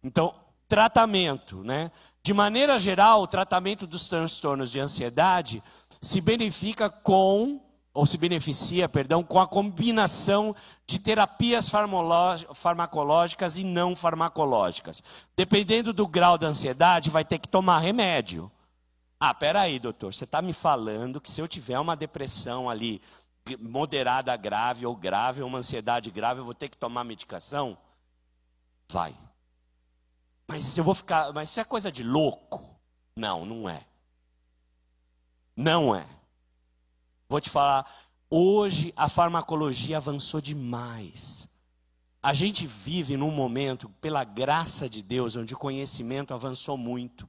[0.02, 0.34] Então,
[0.68, 1.90] tratamento, né?
[2.22, 5.62] De maneira geral, o tratamento dos transtornos de ansiedade
[6.00, 7.60] se beneficia com
[7.92, 10.54] ou se beneficia, perdão, com a combinação
[10.86, 11.68] de terapias
[12.54, 15.02] farmacológicas e não farmacológicas.
[15.36, 18.50] Dependendo do grau da ansiedade, vai ter que tomar remédio.
[19.18, 23.02] Ah, peraí, doutor, você está me falando que se eu tiver uma depressão ali
[23.58, 27.76] moderada grave ou grave, uma ansiedade grave, eu vou ter que tomar medicação?
[28.88, 29.14] Vai.
[30.50, 32.74] Mas eu vou ficar, mas isso é coisa de louco?
[33.14, 33.86] Não, não é.
[35.56, 36.04] Não é.
[37.28, 37.88] Vou te falar,
[38.28, 41.46] hoje a farmacologia avançou demais.
[42.20, 47.28] A gente vive num momento, pela graça de Deus, onde o conhecimento avançou muito.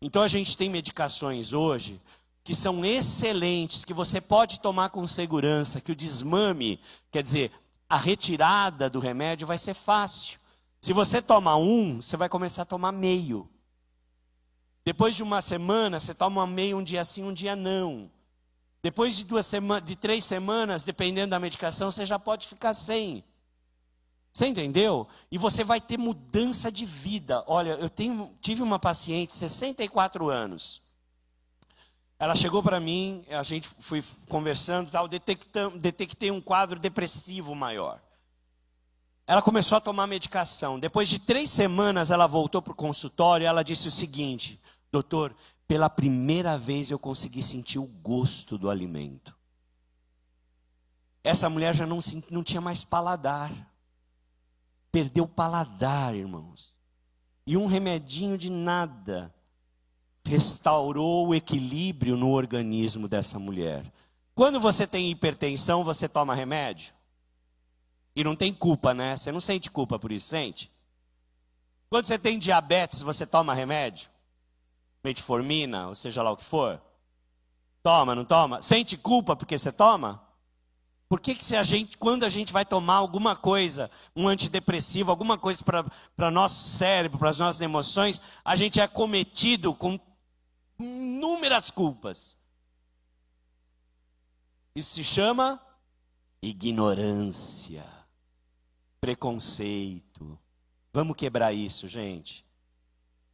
[0.00, 2.00] Então a gente tem medicações hoje
[2.44, 6.80] que são excelentes, que você pode tomar com segurança, que o desmame,
[7.10, 7.50] quer dizer,
[7.88, 10.39] a retirada do remédio vai ser fácil.
[10.80, 13.48] Se você toma um, você vai começar a tomar meio.
[14.84, 18.10] Depois de uma semana, você toma meio um dia sim, um dia não.
[18.82, 23.22] Depois de duas semanas, de três semanas, dependendo da medicação, você já pode ficar sem.
[24.32, 25.06] Você entendeu?
[25.30, 27.44] E você vai ter mudança de vida.
[27.46, 30.80] Olha, eu tenho, tive uma paciente, 64 anos.
[32.18, 38.00] Ela chegou para mim, a gente foi conversando, tal, detectei um quadro depressivo maior.
[39.30, 40.76] Ela começou a tomar medicação.
[40.76, 45.32] Depois de três semanas, ela voltou para o consultório e ela disse o seguinte: Doutor,
[45.68, 49.32] pela primeira vez eu consegui sentir o gosto do alimento.
[51.22, 53.52] Essa mulher já não, não tinha mais paladar.
[54.90, 56.74] Perdeu o paladar, irmãos.
[57.46, 59.32] E um remedinho de nada
[60.24, 63.84] restaurou o equilíbrio no organismo dessa mulher.
[64.34, 66.92] Quando você tem hipertensão, você toma remédio?
[68.14, 69.16] E não tem culpa, né?
[69.16, 70.70] Você não sente culpa por isso, sente?
[71.88, 74.08] Quando você tem diabetes, você toma remédio?
[75.02, 76.80] metformina, ou seja lá o que for?
[77.82, 78.60] Toma, não toma?
[78.62, 80.22] Sente culpa porque você toma?
[81.08, 85.10] Por que, que se a gente, quando a gente vai tomar alguma coisa, um antidepressivo,
[85.10, 85.64] alguma coisa
[86.16, 89.98] para nosso cérebro, para as nossas emoções, a gente é cometido com
[90.78, 92.36] inúmeras culpas?
[94.74, 95.60] Isso se chama
[96.40, 97.84] ignorância,
[99.00, 100.38] preconceito.
[100.92, 102.44] Vamos quebrar isso, gente.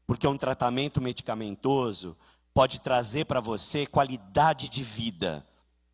[0.07, 2.17] Porque um tratamento medicamentoso
[2.55, 5.47] pode trazer para você qualidade de vida.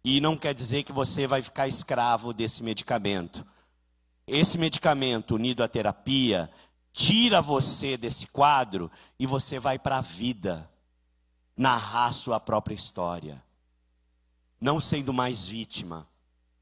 [0.04, 3.46] E não quer dizer que você vai ficar escravo desse medicamento.
[4.26, 6.50] Esse medicamento unido à terapia
[6.92, 10.70] tira você desse quadro e você vai para a vida,
[11.56, 13.42] narrar sua própria história.
[14.60, 16.06] Não sendo mais vítima,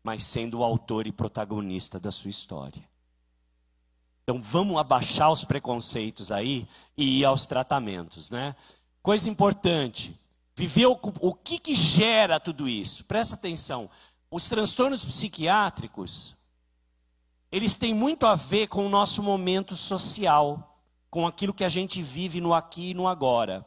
[0.02, 2.89] mas sendo o autor e protagonista da sua história.
[4.30, 6.64] Então vamos abaixar os preconceitos aí
[6.96, 8.54] e ir aos tratamentos, né?
[9.02, 10.16] Coisa importante,
[10.56, 13.06] viver o, o que, que gera tudo isso?
[13.06, 13.90] Presta atenção.
[14.30, 16.36] Os transtornos psiquiátricos,
[17.50, 20.80] eles têm muito a ver com o nosso momento social,
[21.10, 23.66] com aquilo que a gente vive no aqui e no agora.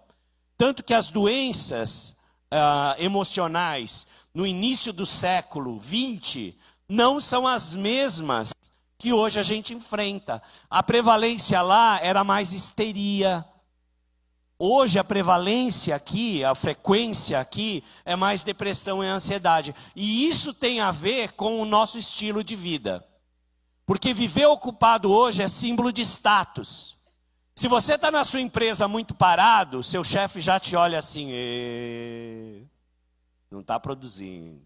[0.58, 2.20] Tanto que as doenças
[2.50, 6.56] ah, emocionais no início do século XX
[6.88, 8.54] não são as mesmas
[9.04, 10.42] que hoje a gente enfrenta.
[10.70, 13.44] A prevalência lá era mais histeria.
[14.58, 19.76] Hoje a prevalência aqui, a frequência aqui é mais depressão e ansiedade.
[19.94, 23.06] E isso tem a ver com o nosso estilo de vida.
[23.86, 26.96] Porque viver ocupado hoje é símbolo de status.
[27.54, 31.30] Se você está na sua empresa muito parado, seu chefe já te olha assim,
[33.52, 34.66] não está produzindo.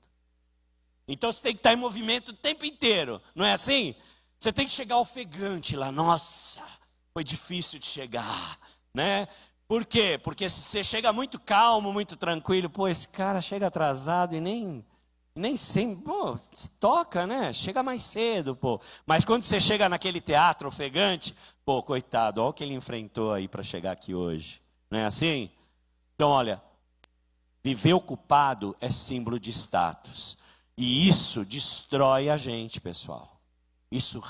[1.07, 3.95] Então você tem que estar em movimento o tempo inteiro, não é assim?
[4.39, 6.61] Você tem que chegar ofegante lá, nossa,
[7.13, 8.59] foi difícil de chegar,
[8.93, 9.27] né?
[9.67, 10.19] Por quê?
[10.23, 14.85] Porque se você chega muito calmo, muito tranquilo, pô, esse cara chega atrasado e nem
[15.37, 16.35] nem sempre, pô,
[16.79, 17.53] toca, né?
[17.53, 18.81] Chega mais cedo, pô.
[19.05, 23.47] Mas quando você chega naquele teatro ofegante, pô, coitado, olha o que ele enfrentou aí
[23.47, 24.59] para chegar aqui hoje.
[24.89, 25.51] Não é assim?
[26.15, 26.61] Então, olha,
[27.63, 30.39] viver ocupado é símbolo de status.
[30.75, 33.36] E isso destrói a gente, pessoal.
[33.91, 34.23] Isso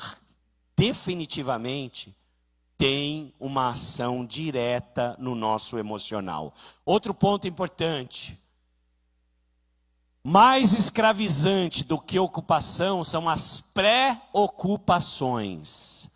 [0.75, 2.13] definitivamente
[2.77, 6.53] tem uma ação direta no nosso emocional.
[6.85, 8.37] Outro ponto importante.
[10.23, 16.09] Mais escravizante do que ocupação são as pré-ocupações.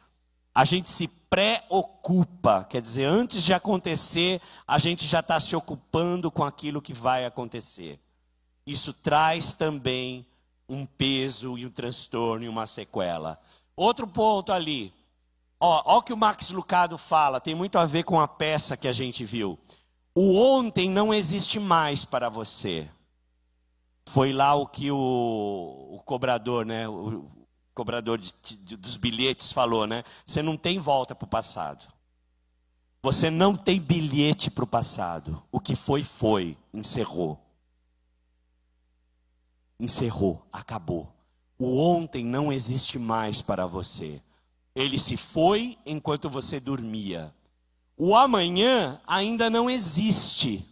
[0.53, 6.29] A gente se pré-ocupa, quer dizer, antes de acontecer, a gente já está se ocupando
[6.29, 7.97] com aquilo que vai acontecer.
[8.67, 10.25] Isso traz também
[10.71, 13.39] um peso e um transtorno e uma sequela.
[13.75, 14.93] Outro ponto ali,
[15.59, 18.77] ó, ó o que o Max Lucado fala, tem muito a ver com a peça
[18.77, 19.59] que a gente viu.
[20.15, 22.89] O ontem não existe mais para você.
[24.07, 27.29] Foi lá o que o, o cobrador, né, o
[27.73, 30.03] cobrador de, de, dos bilhetes falou, né?
[30.25, 31.85] Você não tem volta para o passado.
[33.03, 35.41] Você não tem bilhete para o passado.
[35.51, 36.57] O que foi, foi.
[36.73, 37.39] Encerrou.
[39.81, 40.45] Encerrou.
[40.53, 41.11] Acabou.
[41.57, 44.21] O ontem não existe mais para você.
[44.75, 47.33] Ele se foi enquanto você dormia.
[47.97, 50.63] O amanhã ainda não existe.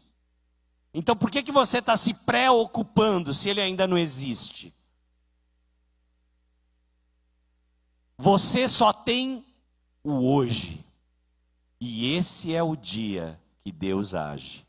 [0.94, 4.72] Então por que, que você está se preocupando se ele ainda não existe?
[8.16, 9.44] Você só tem
[10.04, 10.86] o hoje.
[11.82, 14.69] E esse é o dia que Deus age.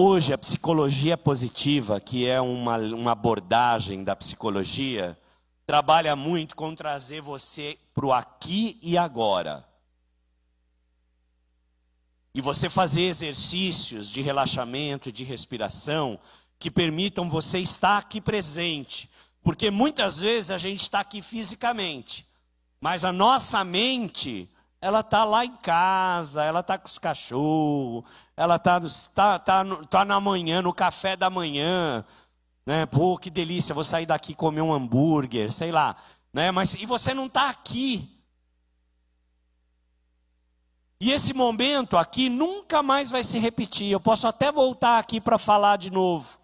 [0.00, 5.18] Hoje, a psicologia positiva, que é uma, uma abordagem da psicologia,
[5.66, 9.66] trabalha muito com trazer você para o aqui e agora
[12.32, 16.16] e você fazer exercícios de relaxamento, de respiração,
[16.60, 19.10] que permitam você estar aqui presente.
[19.42, 22.24] Porque muitas vezes a gente está aqui fisicamente,
[22.80, 24.48] mas a nossa mente,
[24.80, 28.04] ela está lá em casa, ela está com os cachorros,
[28.36, 28.80] ela está
[29.14, 32.04] tá, tá, tá na manhã, no café da manhã.
[32.64, 32.86] Né?
[32.86, 35.96] Pô, que delícia, vou sair daqui comer um hambúrguer, sei lá.
[36.32, 36.50] Né?
[36.50, 38.08] Mas e você não está aqui.
[41.00, 43.90] E esse momento aqui nunca mais vai se repetir.
[43.90, 46.38] Eu posso até voltar aqui para falar de novo.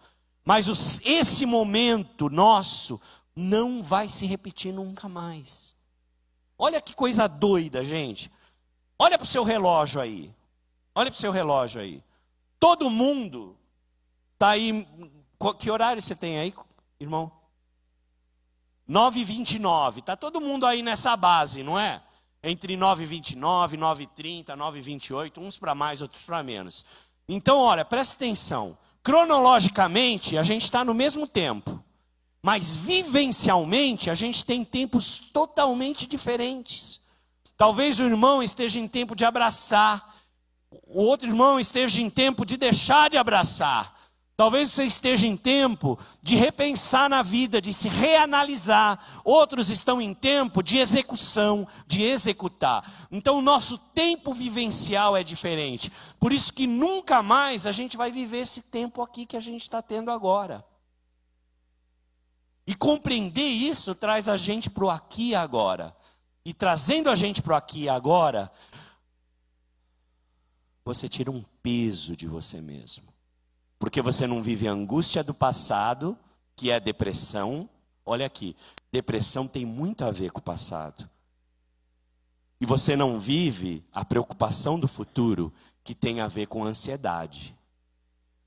[0.45, 3.01] Mas os, esse momento nosso
[3.35, 5.75] não vai se repetir nunca mais.
[6.59, 8.31] Olha que coisa doida, gente.
[8.99, 10.33] Olha para o seu relógio aí.
[10.95, 12.03] Olha para o seu relógio aí.
[12.59, 13.57] Todo mundo
[14.35, 14.87] está aí.
[15.59, 16.55] Que horário você tem aí,
[17.01, 17.31] irmão?
[18.89, 19.99] 9h29.
[19.99, 22.03] Está todo mundo aí nessa base, não é?
[22.43, 26.85] Entre 9h29, 9h30, 9h28, uns para mais, outros para menos.
[27.29, 28.77] Então, olha, presta atenção.
[29.03, 31.83] Cronologicamente, a gente está no mesmo tempo,
[32.45, 37.01] mas vivencialmente, a gente tem tempos totalmente diferentes.
[37.57, 40.15] Talvez o irmão esteja em tempo de abraçar,
[40.87, 43.95] o outro irmão esteja em tempo de deixar de abraçar.
[44.37, 49.23] Talvez você esteja em tempo de repensar na vida, de se reanalisar.
[49.25, 52.85] Outros estão em tempo de execução, de executar.
[53.11, 55.91] Então o nosso tempo vivencial é diferente.
[56.21, 59.63] Por isso que nunca mais a gente vai viver esse tempo aqui que a gente
[59.63, 60.63] está tendo agora.
[62.67, 65.95] E compreender isso traz a gente para o aqui e agora.
[66.45, 68.51] E trazendo a gente para o aqui e agora,
[70.85, 73.05] você tira um peso de você mesmo.
[73.79, 76.17] Porque você não vive a angústia do passado,
[76.57, 77.69] que é depressão.
[78.05, 78.57] Olha aqui,
[78.93, 81.09] depressão tem muito a ver com o passado.
[82.61, 85.53] E você não vive a preocupação do futuro,
[85.83, 87.55] que tem a ver com ansiedade.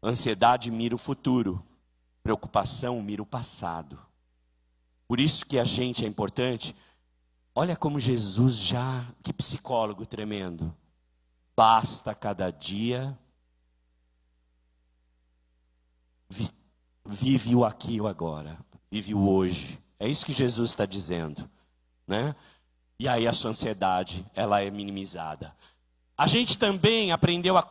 [0.01, 1.63] Ansiedade mira o futuro,
[2.23, 4.06] preocupação mira o passado.
[5.07, 6.75] Por isso que a gente é importante.
[7.55, 10.75] Olha como Jesus já, que psicólogo tremendo.
[11.55, 13.17] Basta cada dia
[17.07, 18.57] vive o aqui e o agora,
[18.91, 19.79] vive o hoje.
[19.99, 21.49] É isso que Jesus está dizendo,
[22.05, 22.35] né?
[22.99, 25.55] E aí a sua ansiedade, ela é minimizada.
[26.17, 27.65] A gente também aprendeu a,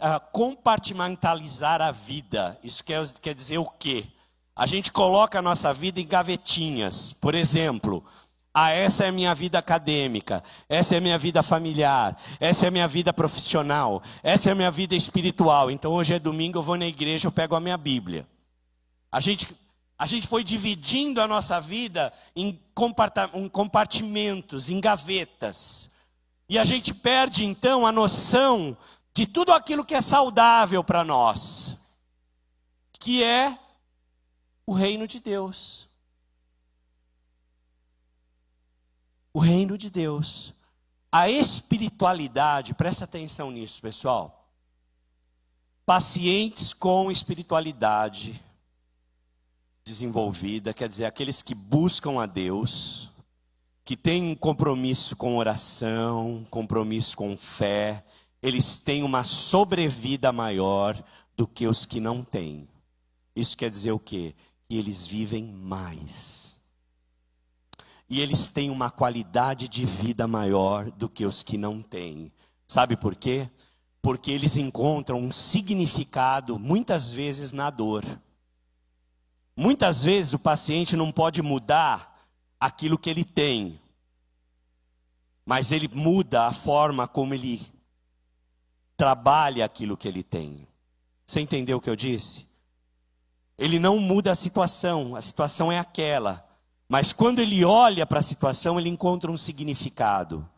[0.00, 2.58] a compartimentalizar a vida.
[2.62, 4.06] Isso quer, quer dizer o quê?
[4.54, 7.12] A gente coloca a nossa vida em gavetinhas.
[7.12, 8.04] Por exemplo,
[8.54, 12.68] Ah, essa é a minha vida acadêmica, essa é a minha vida familiar, essa é
[12.68, 15.70] a minha vida profissional, essa é a minha vida espiritual.
[15.70, 18.26] Então hoje é domingo, eu vou na igreja, eu pego a minha Bíblia.
[19.10, 19.56] A gente,
[19.98, 22.60] a gente foi dividindo a nossa vida em
[23.50, 25.92] compartimentos, em gavetas.
[26.46, 28.76] E a gente perde então a noção
[29.14, 31.96] de tudo aquilo que é saudável para nós,
[33.00, 33.56] que é
[34.66, 35.92] o reino de Deus.
[39.32, 40.52] o reino de Deus.
[41.10, 44.50] A espiritualidade, presta atenção nisso, pessoal.
[45.84, 48.40] Pacientes com espiritualidade
[49.84, 53.10] desenvolvida, quer dizer, aqueles que buscam a Deus,
[53.84, 58.04] que têm um compromisso com oração, compromisso com fé,
[58.40, 61.02] eles têm uma sobrevida maior
[61.36, 62.68] do que os que não têm.
[63.34, 64.34] Isso quer dizer o quê?
[64.72, 66.56] Que eles vivem mais
[68.08, 72.32] e eles têm uma qualidade de vida maior do que os que não têm.
[72.66, 73.50] Sabe por quê?
[74.00, 78.02] Porque eles encontram um significado, muitas vezes, na dor.
[79.54, 82.26] Muitas vezes o paciente não pode mudar
[82.58, 83.78] aquilo que ele tem,
[85.44, 87.60] mas ele muda a forma como ele
[88.96, 90.66] trabalha aquilo que ele tem.
[91.26, 92.51] Você entendeu o que eu disse?
[93.58, 96.44] Ele não muda a situação, a situação é aquela.
[96.88, 100.48] Mas quando ele olha para a situação, ele encontra um significado.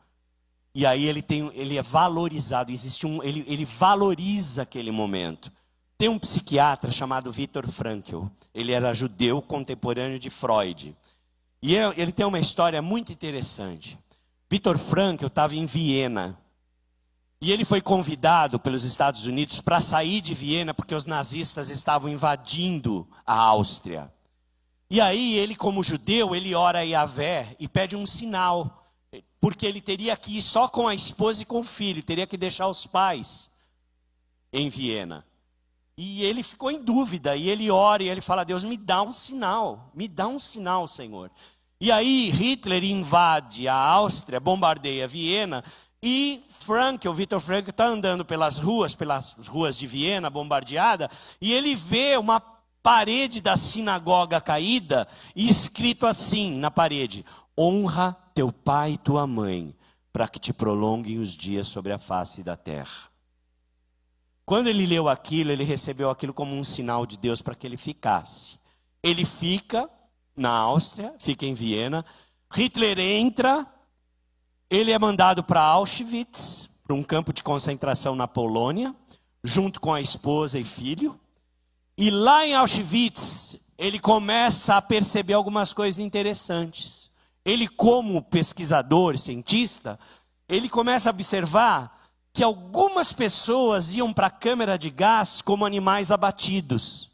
[0.75, 5.53] E aí ele, tem, ele é valorizado, existe um, ele, ele valoriza aquele momento.
[5.97, 8.25] Tem um psiquiatra chamado Viktor Frankl.
[8.53, 10.97] Ele era judeu contemporâneo de Freud.
[11.63, 13.99] E é, ele tem uma história muito interessante.
[14.51, 16.37] Viktor Frankl estava em Viena.
[17.45, 22.09] E ele foi convidado pelos Estados Unidos para sair de Viena porque os nazistas estavam
[22.09, 24.11] invadindo a Áustria.
[24.89, 28.89] E aí ele, como judeu, ele ora a Yahvé e pede um sinal,
[29.39, 32.39] porque ele teria que ir só com a esposa e com o filho, teria que
[32.39, 33.51] deixar os pais
[34.51, 35.23] em Viena.
[35.99, 39.13] E ele ficou em dúvida, e ele ora e ele fala: Deus, me dá um
[39.13, 41.31] sinal, me dá um sinal, Senhor.
[41.79, 45.63] E aí Hitler invade a Áustria, bombardeia Viena,
[46.07, 51.51] e Frank, o Victor Frank, está andando pelas ruas, pelas ruas de Viena, bombardeada, e
[51.51, 52.39] ele vê uma
[52.83, 57.25] parede da sinagoga caída e escrito assim na parede:
[57.59, 59.75] Honra teu pai e tua mãe,
[60.13, 63.09] para que te prolonguem os dias sobre a face da terra.
[64.45, 67.79] Quando ele leu aquilo, ele recebeu aquilo como um sinal de Deus para que ele
[67.79, 68.59] ficasse.
[69.03, 69.89] Ele fica
[70.37, 72.05] na Áustria, fica em Viena.
[72.53, 73.67] Hitler entra,
[74.75, 78.95] ele é mandado para Auschwitz, para um campo de concentração na Polônia,
[79.43, 81.18] junto com a esposa e filho.
[81.97, 87.12] E lá em Auschwitz, ele começa a perceber algumas coisas interessantes.
[87.45, 89.99] Ele, como pesquisador, cientista,
[90.49, 96.11] ele começa a observar que algumas pessoas iam para a câmara de gás como animais
[96.11, 97.11] abatidos.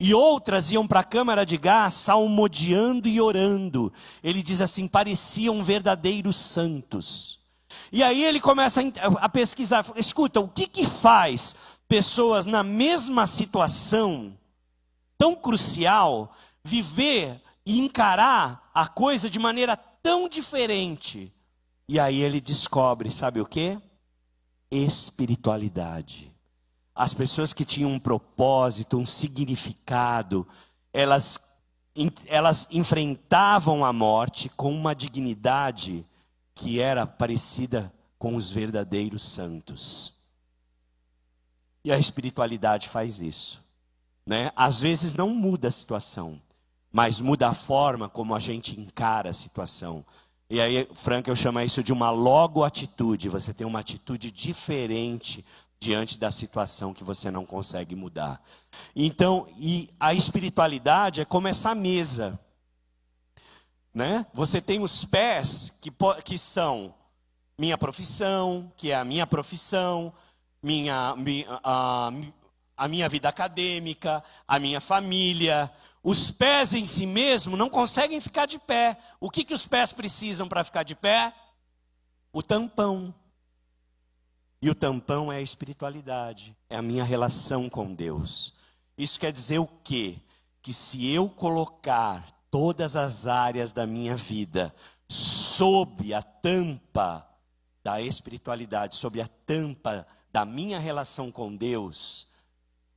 [0.00, 3.92] E outras iam para a câmara de gás salmodiando e orando.
[4.24, 7.38] Ele diz assim: pareciam verdadeiros santos.
[7.92, 8.80] E aí ele começa
[9.20, 11.54] a pesquisar: escuta, o que, que faz
[11.86, 14.32] pessoas na mesma situação
[15.18, 16.32] tão crucial
[16.64, 21.32] viver e encarar a coisa de maneira tão diferente.
[21.88, 23.78] E aí ele descobre, sabe o que?
[24.70, 26.29] Espiritualidade.
[26.94, 30.46] As pessoas que tinham um propósito, um significado,
[30.92, 31.60] elas,
[32.26, 36.04] elas enfrentavam a morte com uma dignidade
[36.54, 40.12] que era parecida com os verdadeiros santos.
[41.82, 43.60] E a espiritualidade faz isso.
[44.26, 44.50] Né?
[44.54, 46.40] Às vezes não muda a situação,
[46.92, 50.04] mas muda a forma como a gente encara a situação.
[50.50, 53.28] E aí, Frank, eu chamo isso de uma logo-atitude.
[53.28, 55.44] Você tem uma atitude diferente
[55.80, 58.40] diante da situação que você não consegue mudar.
[58.94, 62.38] Então, e a espiritualidade é como essa mesa.
[63.92, 64.26] Né?
[64.34, 65.90] Você tem os pés que,
[66.22, 66.94] que são
[67.58, 70.12] minha profissão, que é a minha profissão,
[70.62, 71.14] minha,
[71.64, 72.12] a,
[72.76, 75.72] a minha vida acadêmica, a minha família.
[76.02, 78.98] Os pés em si mesmo não conseguem ficar de pé.
[79.18, 81.32] O que, que os pés precisam para ficar de pé?
[82.32, 83.14] O tampão.
[84.62, 88.52] E o tampão é a espiritualidade, é a minha relação com Deus.
[88.96, 90.18] Isso quer dizer o quê?
[90.60, 94.74] Que se eu colocar todas as áreas da minha vida
[95.08, 97.26] sob a tampa
[97.82, 102.34] da espiritualidade, sob a tampa da minha relação com Deus,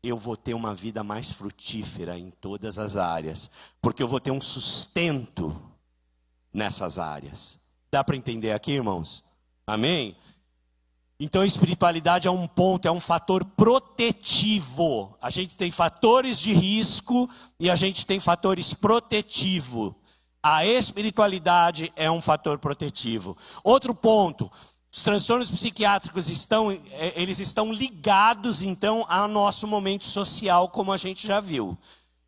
[0.04, 3.50] eu vou ter uma vida mais frutífera em todas as áreas,
[3.82, 5.56] porque eu vou ter um sustento
[6.54, 7.62] nessas áreas.
[7.90, 9.24] Dá para entender aqui, irmãos?
[9.66, 10.18] Amém?
[11.20, 15.16] Então, espiritualidade é um ponto, é um fator protetivo.
[15.22, 19.94] A gente tem fatores de risco e a gente tem fatores protetivos.
[20.42, 23.38] A espiritualidade é um fator protetivo.
[23.64, 24.52] Outro ponto,
[24.92, 30.98] os transtornos psiquiátricos estão, é, eles estão ligados então ao nosso momento social, como a
[30.98, 31.78] gente já viu.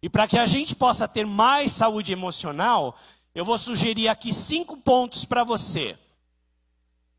[0.02, 2.96] E para que a gente possa ter mais saúde emocional,
[3.34, 5.98] eu vou sugerir aqui cinco pontos para você.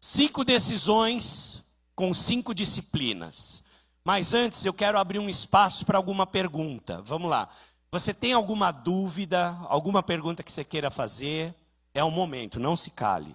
[0.08, 3.64] Cinco decisões com cinco disciplinas.
[4.04, 7.02] Mas antes eu quero abrir um espaço para alguma pergunta.
[7.02, 7.48] Vamos lá.
[7.90, 11.52] Você tem alguma dúvida, alguma pergunta que você queira fazer?
[11.92, 13.34] É o momento, não se cale.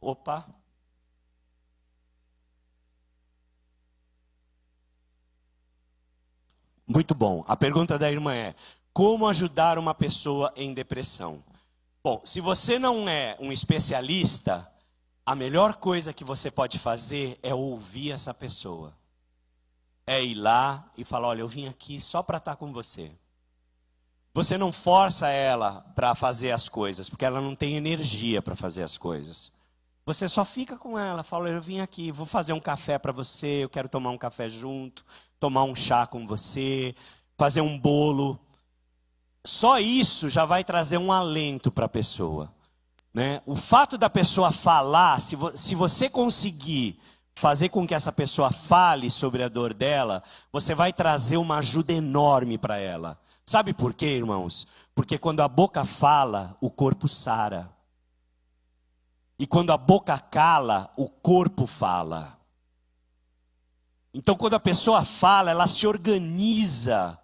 [0.00, 0.48] Opa.
[6.86, 7.44] Muito bom.
[7.46, 8.54] A pergunta da irmã é:
[8.94, 11.51] como ajudar uma pessoa em depressão?
[12.04, 14.68] Bom, se você não é um especialista,
[15.24, 18.92] a melhor coisa que você pode fazer é ouvir essa pessoa.
[20.04, 23.08] É ir lá e falar: olha, eu vim aqui só para estar com você.
[24.34, 28.82] Você não força ela para fazer as coisas, porque ela não tem energia para fazer
[28.82, 29.52] as coisas.
[30.04, 33.62] Você só fica com ela, fala: eu vim aqui, vou fazer um café para você,
[33.62, 35.04] eu quero tomar um café junto,
[35.38, 36.96] tomar um chá com você,
[37.38, 38.40] fazer um bolo.
[39.44, 42.52] Só isso já vai trazer um alento para a pessoa.
[43.12, 43.42] Né?
[43.44, 46.98] O fato da pessoa falar, se, vo se você conseguir
[47.34, 50.22] fazer com que essa pessoa fale sobre a dor dela,
[50.52, 53.18] você vai trazer uma ajuda enorme para ela.
[53.44, 54.66] Sabe por quê, irmãos?
[54.94, 57.68] Porque quando a boca fala, o corpo sara.
[59.38, 62.38] E quando a boca cala, o corpo fala.
[64.14, 67.18] Então, quando a pessoa fala, ela se organiza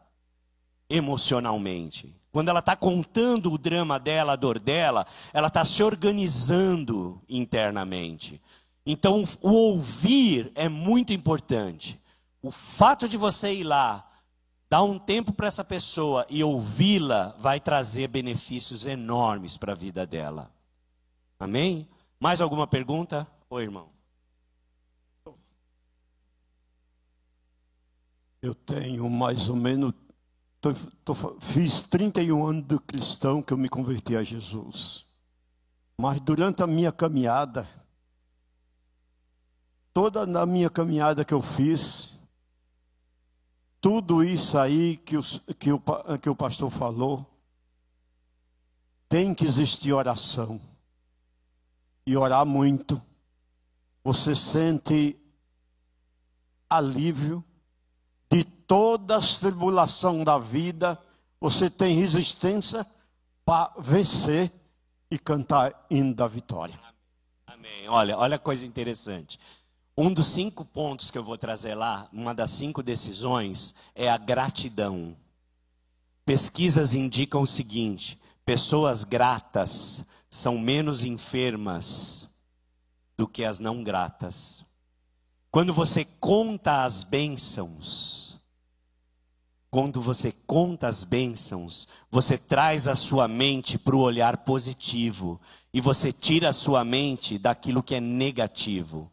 [0.88, 2.14] emocionalmente.
[2.30, 8.40] Quando ela está contando o drama dela, a dor dela, ela está se organizando internamente.
[8.84, 12.00] Então, o ouvir é muito importante.
[12.42, 14.08] O fato de você ir lá,
[14.70, 20.06] dar um tempo para essa pessoa e ouvi-la, vai trazer benefícios enormes para a vida
[20.06, 20.50] dela.
[21.40, 21.88] Amém?
[22.20, 23.26] Mais alguma pergunta?
[23.50, 23.88] Oi, irmão.
[28.40, 29.92] Eu tenho mais ou menos
[30.60, 30.72] Tô,
[31.04, 35.06] tô, fiz 31 anos de cristão que eu me converti a Jesus.
[35.96, 37.68] Mas durante a minha caminhada,
[39.92, 42.18] toda na minha caminhada que eu fiz,
[43.80, 45.80] tudo isso aí que, os, que, o,
[46.20, 47.24] que o pastor falou,
[49.08, 50.60] tem que existir oração.
[52.04, 53.00] E orar muito.
[54.02, 55.16] Você sente
[56.68, 57.44] alívio
[58.68, 60.96] toda as tribulação da vida,
[61.40, 62.86] você tem resistência
[63.44, 64.52] para vencer
[65.10, 66.78] e cantar hino da vitória.
[67.46, 67.88] Amém.
[67.88, 69.40] Olha, olha a coisa interessante.
[69.96, 74.18] Um dos cinco pontos que eu vou trazer lá, uma das cinco decisões, é a
[74.18, 75.16] gratidão.
[76.26, 82.28] Pesquisas indicam o seguinte: pessoas gratas são menos enfermas
[83.16, 84.62] do que as não gratas.
[85.50, 88.27] Quando você conta as bênçãos,
[89.70, 95.38] quando você conta as bênçãos, você traz a sua mente para o olhar positivo
[95.72, 99.10] e você tira a sua mente daquilo que é negativo.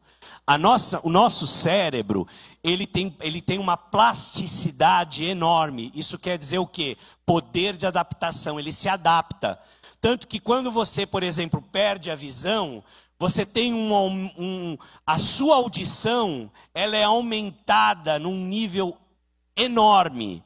[0.47, 2.27] A nossa, o nosso cérebro,
[2.63, 5.91] ele tem, ele tem uma plasticidade enorme.
[5.93, 6.97] Isso quer dizer o quê?
[7.25, 9.59] Poder de adaptação, ele se adapta.
[9.99, 12.83] Tanto que quando você, por exemplo, perde a visão,
[13.17, 18.95] você tem um, um, a sua audição, ela é aumentada num nível
[19.55, 20.43] enorme.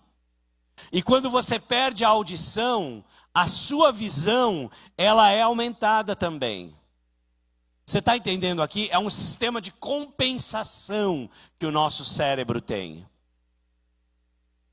[0.92, 3.04] E quando você perde a audição,
[3.34, 6.76] a sua visão, ela é aumentada também.
[7.86, 8.88] Você está entendendo aqui?
[8.92, 13.06] É um sistema de compensação que o nosso cérebro tem.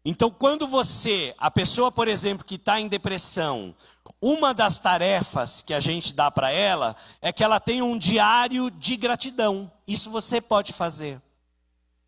[0.05, 3.75] Então, quando você, a pessoa, por exemplo, que está em depressão,
[4.21, 8.71] uma das tarefas que a gente dá para ela é que ela tenha um diário
[8.71, 9.71] de gratidão.
[9.87, 11.21] Isso você pode fazer.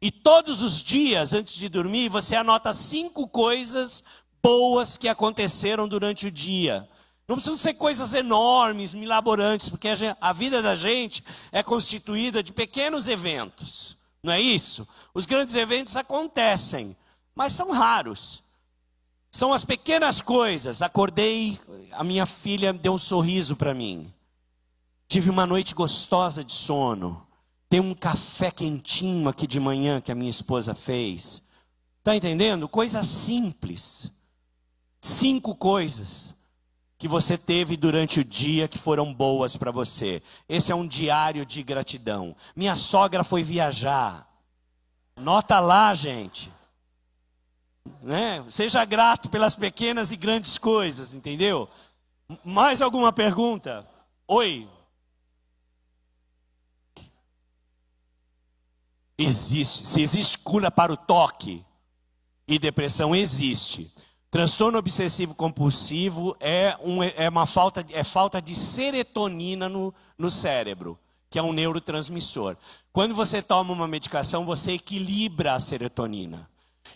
[0.00, 4.04] E todos os dias, antes de dormir, você anota cinco coisas
[4.42, 6.88] boas que aconteceram durante o dia.
[7.26, 11.22] Não precisam ser coisas enormes, milaborantes, porque a, gente, a vida da gente
[11.52, 13.96] é constituída de pequenos eventos.
[14.22, 14.88] Não é isso?
[15.12, 16.96] Os grandes eventos acontecem,
[17.34, 18.42] mas são raros.
[19.30, 20.80] São as pequenas coisas.
[20.80, 21.60] Acordei,
[21.92, 24.12] a minha filha deu um sorriso para mim.
[25.06, 27.27] Tive uma noite gostosa de sono.
[27.68, 31.50] Tem um café quentinho aqui de manhã que a minha esposa fez.
[31.98, 32.68] Está entendendo?
[32.68, 34.10] Coisa simples.
[35.00, 36.38] Cinco coisas.
[36.98, 40.20] que você teve durante o dia que foram boas para você.
[40.48, 42.34] Esse é um diário de gratidão.
[42.56, 44.28] Minha sogra foi viajar.
[45.16, 46.50] Nota lá, gente.
[48.02, 48.44] Né?
[48.48, 51.68] Seja grato pelas pequenas e grandes coisas, entendeu?
[52.44, 53.88] Mais alguma pergunta?
[54.26, 54.68] Oi.
[59.18, 59.86] Existe.
[59.86, 61.64] Se existe cura para o toque
[62.46, 63.92] e depressão, existe.
[64.30, 70.98] Transtorno obsessivo compulsivo é, um, é uma falta, é falta de serotonina no, no cérebro,
[71.30, 72.56] que é um neurotransmissor.
[72.92, 76.48] Quando você toma uma medicação, você equilibra a serotonina.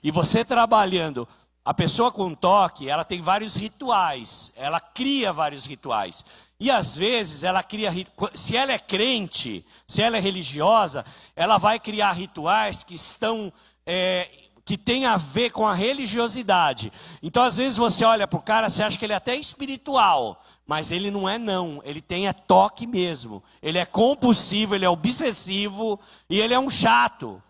[0.02, 1.26] E você trabalhando,
[1.64, 6.24] a pessoa com toque, ela tem vários rituais, ela cria vários rituais.
[6.62, 7.90] E às vezes ela cria,
[8.36, 11.04] se ela é crente, se ela é religiosa,
[11.34, 13.52] ela vai criar rituais que estão
[13.84, 14.30] é,
[14.64, 16.92] que tem a ver com a religiosidade.
[17.20, 20.40] Então, às vezes, você olha para o cara, você acha que ele é até espiritual,
[20.64, 21.82] mas ele não é, não.
[21.84, 23.42] Ele tem é toque mesmo.
[23.60, 25.98] Ele é compulsivo, ele é obsessivo
[26.30, 27.42] e ele é um chato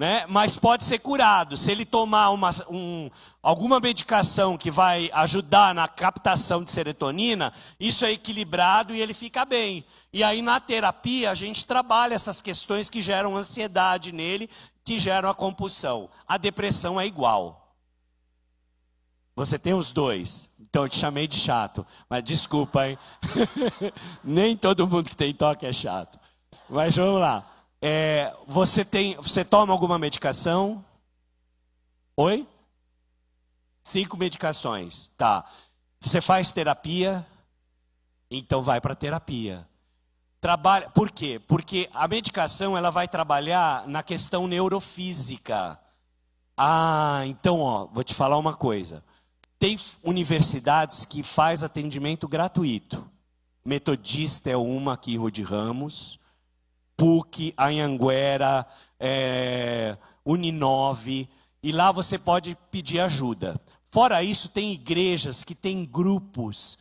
[0.00, 0.24] né?
[0.28, 1.58] mas pode ser curado.
[1.58, 3.10] Se ele tomar uma, um,
[3.42, 9.44] alguma medicação que vai ajudar na captação de serotonina, isso é equilibrado e ele fica
[9.44, 9.84] bem.
[10.12, 14.48] E aí na terapia a gente trabalha essas questões que geram ansiedade nele,
[14.84, 16.08] que geram a compulsão.
[16.26, 17.74] A depressão é igual.
[19.36, 20.50] Você tem os dois.
[20.60, 22.98] Então eu te chamei de chato, mas desculpa, hein?
[24.22, 26.18] Nem todo mundo que tem toque é chato.
[26.68, 27.44] Mas vamos lá.
[27.82, 30.84] É, você tem, você toma alguma medicação?
[32.16, 32.46] Oi?
[33.90, 35.44] Cinco medicações, tá?
[35.98, 37.26] Você faz terapia?
[38.30, 39.66] Então vai para terapia.
[40.40, 41.40] Trabalha, por quê?
[41.48, 45.76] Porque a medicação ela vai trabalhar na questão neurofísica.
[46.56, 49.02] Ah, então ó, vou te falar uma coisa.
[49.58, 53.04] Tem universidades que faz atendimento gratuito.
[53.64, 56.20] Metodista é uma aqui Rude Ramos.
[56.96, 58.64] PUC, Anhanguera,
[59.00, 61.28] é, Uninove,
[61.60, 63.58] e lá você pode pedir ajuda.
[63.90, 66.78] Fora isso, tem igrejas que têm grupos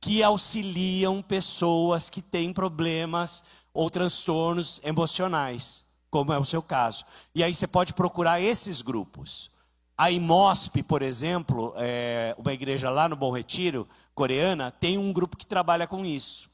[0.00, 7.04] que auxiliam pessoas que têm problemas ou transtornos emocionais, como é o seu caso.
[7.34, 9.50] E aí você pode procurar esses grupos.
[9.96, 15.36] A IMOSP, por exemplo, é uma igreja lá no Bom Retiro, coreana, tem um grupo
[15.36, 16.50] que trabalha com isso.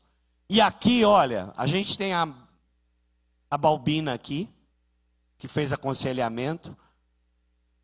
[0.51, 2.29] E aqui, olha, a gente tem a
[3.51, 4.49] a Balbina aqui,
[5.39, 6.77] que fez aconselhamento,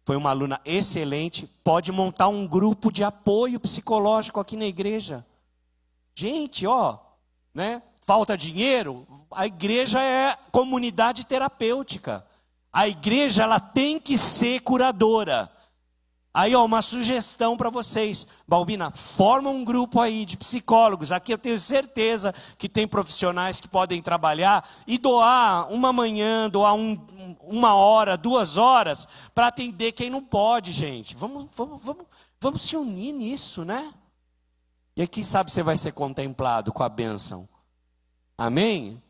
[0.04, 5.24] foi uma aluna excelente, pode montar um grupo de apoio psicológico aqui na igreja.
[6.14, 6.98] Gente, ó,
[7.54, 7.82] né?
[8.04, 9.06] Falta dinheiro?
[9.30, 12.26] A igreja é comunidade terapêutica.
[12.72, 15.51] A igreja ela tem que ser curadora.
[16.34, 18.26] Aí, ó, uma sugestão para vocês.
[18.48, 21.12] Balbina, forma um grupo aí de psicólogos.
[21.12, 26.74] Aqui eu tenho certeza que tem profissionais que podem trabalhar e doar uma manhã, doar
[26.74, 26.98] um,
[27.42, 31.14] uma hora, duas horas, para atender quem não pode, gente.
[31.14, 32.06] Vamos, vamos, vamos,
[32.40, 33.92] vamos se unir nisso, né?
[34.96, 37.46] E aí, quem sabe você vai ser contemplado com a bênção.
[38.38, 39.02] Amém?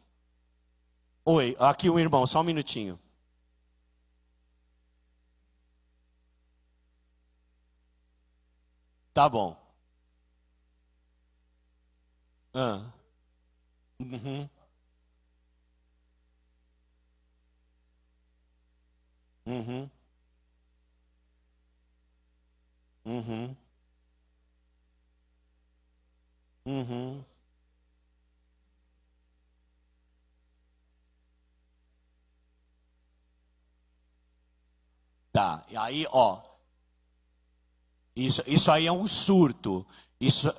[1.24, 2.98] Oi, aqui o irmão, só um minutinho.
[9.14, 9.56] Tá bom.
[12.54, 12.92] Ah.
[14.00, 14.48] Uhum.
[19.46, 19.90] Uhum.
[23.04, 23.56] Uhum.
[26.66, 27.24] Uhum.
[35.32, 36.38] Tá, e aí, ó,
[38.14, 39.86] isso, isso aí é um surto.
[40.20, 40.52] Isso,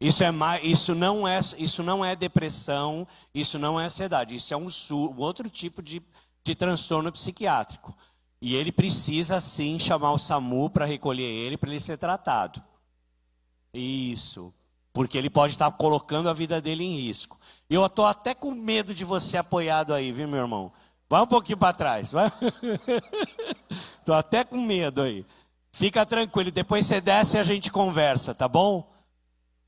[0.00, 0.30] isso, é
[0.62, 4.34] isso, não é, isso não é depressão, isso não é ansiedade.
[4.34, 6.02] Isso é um, sur, um outro tipo de,
[6.44, 7.96] de transtorno psiquiátrico.
[8.40, 12.62] E ele precisa sim chamar o SAMU para recolher ele, para ele ser tratado.
[13.74, 14.52] Isso.
[14.92, 17.38] Porque ele pode estar colocando a vida dele em risco.
[17.68, 20.72] Eu estou até com medo de você apoiado aí, viu, meu irmão?
[21.08, 22.12] Vai um pouquinho para trás.
[23.98, 25.26] Estou até com medo aí.
[25.80, 28.86] Fica tranquilo, depois você desce e a gente conversa, tá bom?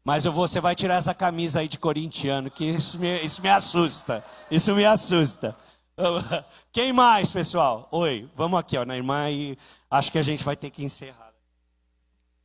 [0.04, 3.40] Mas eu vou, você vai tirar essa camisa aí de corintiano, que isso me, isso
[3.40, 4.22] me assusta.
[4.50, 5.56] Isso me assusta.
[6.70, 7.88] Quem mais, pessoal?
[7.90, 9.56] Oi, vamos aqui, ó, na irmã, e
[9.90, 11.32] acho que a gente vai ter que encerrar.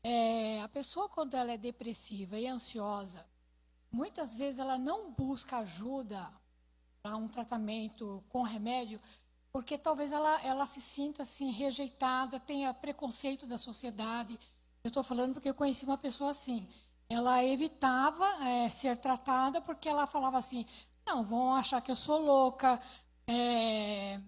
[0.01, 3.25] É, a pessoa, quando ela é depressiva e ansiosa,
[3.91, 6.25] muitas vezes ela não busca ajuda
[7.03, 8.97] para um tratamento com remédio,
[9.57, 14.39] porque talvez ela, ela se sinta assim rejeitada, tenha preconceito da sociedade.
[14.83, 16.69] Eu estou falando porque eu conheci uma pessoa assim.
[17.09, 20.63] Ela evitava é, ser tratada porque ela falava assim:
[21.03, 22.79] não, vão achar que eu sou louca,
[23.25, 24.21] é,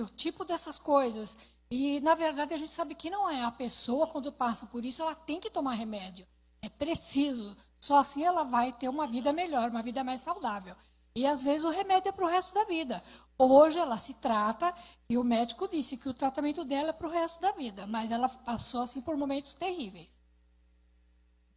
[0.00, 1.38] o tipo dessas coisas.
[1.68, 3.42] E, na verdade, a gente sabe que não é.
[3.42, 6.24] A pessoa, quando passa por isso, ela tem que tomar remédio.
[6.62, 7.56] É preciso.
[7.80, 10.76] Só assim ela vai ter uma vida melhor, uma vida mais saudável.
[11.18, 13.02] E, às vezes, o remédio é para o resto da vida.
[13.36, 14.72] Hoje ela se trata
[15.10, 18.12] e o médico disse que o tratamento dela é para o resto da vida, mas
[18.12, 20.20] ela passou assim por momentos terríveis.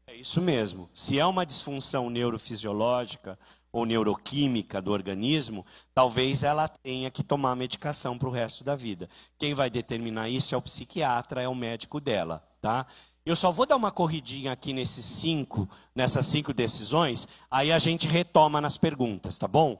[0.08, 0.90] É isso mesmo.
[0.96, 3.38] Se é uma disfunção neurofisiológica
[3.72, 9.08] ou neuroquímica do organismo, talvez ela tenha que tomar medicação para o resto da vida.
[9.38, 12.88] Quem vai determinar isso é o psiquiatra, é o médico dela, tá?
[13.32, 18.08] Eu só vou dar uma corridinha aqui nesses cinco, nessas cinco decisões, aí a gente
[18.08, 19.80] retoma nas perguntas, tá bom?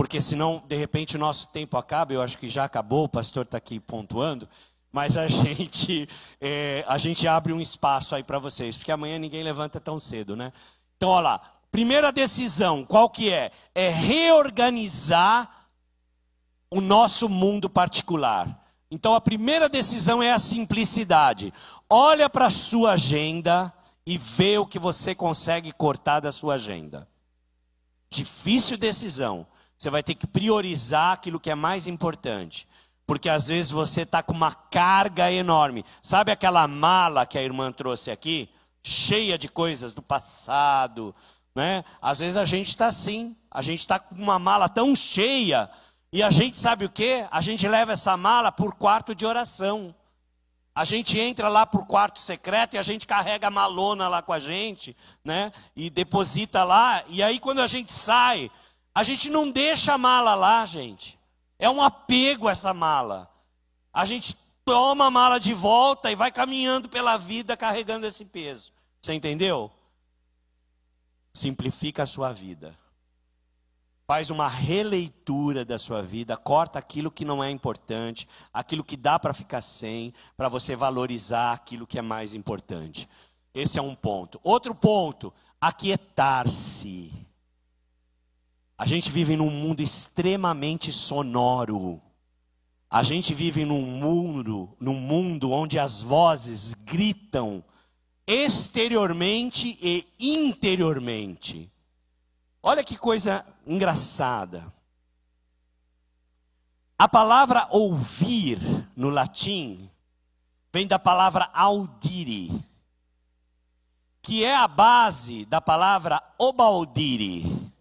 [0.00, 3.44] porque senão, de repente, o nosso tempo acaba, eu acho que já acabou, o pastor
[3.44, 4.48] está aqui pontuando,
[4.90, 6.08] mas a gente,
[6.40, 10.34] é, a gente abre um espaço aí para vocês, porque amanhã ninguém levanta tão cedo,
[10.34, 10.54] né?
[10.96, 11.40] Então, olha lá,
[11.70, 13.50] primeira decisão, qual que é?
[13.74, 15.66] É reorganizar
[16.70, 18.58] o nosso mundo particular.
[18.90, 21.52] Então, a primeira decisão é a simplicidade.
[21.92, 23.72] Olha para a sua agenda
[24.06, 27.08] e vê o que você consegue cortar da sua agenda.
[28.08, 29.44] Difícil decisão.
[29.76, 32.68] Você vai ter que priorizar aquilo que é mais importante.
[33.06, 35.84] Porque às vezes você está com uma carga enorme.
[36.00, 38.48] Sabe aquela mala que a irmã trouxe aqui?
[38.84, 41.12] Cheia de coisas do passado.
[41.56, 41.84] Né?
[42.00, 43.36] Às vezes a gente está assim.
[43.50, 45.68] A gente está com uma mala tão cheia.
[46.12, 47.26] E a gente sabe o que?
[47.32, 49.92] A gente leva essa mala por quarto de oração.
[50.74, 54.32] A gente entra lá por quarto secreto e a gente carrega a malona lá com
[54.32, 55.52] a gente, né?
[55.74, 57.02] E deposita lá.
[57.08, 58.50] E aí quando a gente sai,
[58.94, 61.18] a gente não deixa a mala lá, gente.
[61.58, 63.28] É um apego essa mala.
[63.92, 68.72] A gente toma a mala de volta e vai caminhando pela vida carregando esse peso.
[69.00, 69.70] Você entendeu?
[71.34, 72.74] Simplifica a sua vida.
[74.10, 79.20] Faz uma releitura da sua vida, corta aquilo que não é importante, aquilo que dá
[79.20, 83.08] para ficar sem, para você valorizar aquilo que é mais importante.
[83.54, 84.40] Esse é um ponto.
[84.42, 87.12] Outro ponto, aquietar-se.
[88.76, 92.02] A gente vive num mundo extremamente sonoro.
[92.90, 97.62] A gente vive num mundo, num mundo onde as vozes gritam
[98.26, 101.69] exteriormente e interiormente.
[102.62, 104.72] Olha que coisa engraçada.
[106.98, 108.58] A palavra ouvir
[108.94, 109.90] no latim
[110.72, 112.62] vem da palavra audire,
[114.20, 117.72] que é a base da palavra obaudire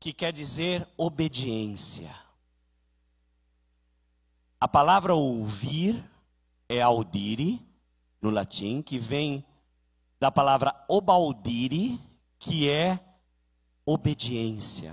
[0.00, 2.10] que quer dizer obediência.
[4.58, 6.02] A palavra ouvir
[6.68, 7.60] é audire,
[8.22, 9.44] no latim, que vem
[10.18, 12.00] da palavra obaudire,
[12.38, 12.98] que é
[13.86, 14.92] obediência.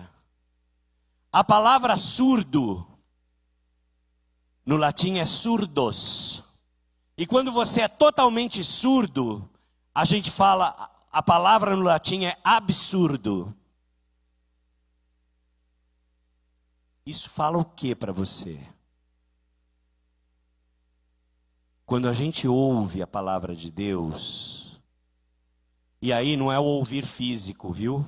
[1.32, 2.88] A palavra surdo,
[4.64, 6.62] no latim, é surdos.
[7.18, 9.50] E quando você é totalmente surdo,
[9.94, 13.54] a gente fala, a palavra no latim é absurdo.
[17.06, 18.60] Isso fala o que para você?
[21.86, 24.80] Quando a gente ouve a palavra de Deus,
[26.02, 28.06] e aí não é o ouvir físico, viu?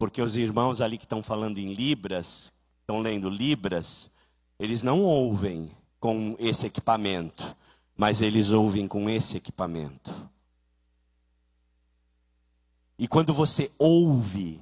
[0.00, 4.12] Porque os irmãos ali que estão falando em Libras, estão lendo Libras,
[4.58, 5.70] eles não ouvem
[6.00, 7.54] com esse equipamento,
[7.94, 10.10] mas eles ouvem com esse equipamento.
[12.98, 14.58] E quando você ouve,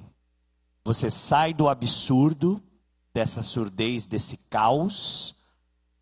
[0.84, 2.60] você sai do absurdo
[3.14, 5.52] dessa surdez, desse caos,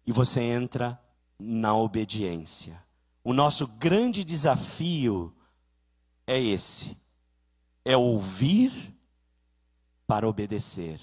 [0.07, 0.99] e você entra
[1.39, 2.83] na obediência.
[3.23, 5.31] O nosso grande desafio
[6.27, 6.97] é esse:
[7.85, 8.96] é ouvir
[10.07, 11.01] para obedecer.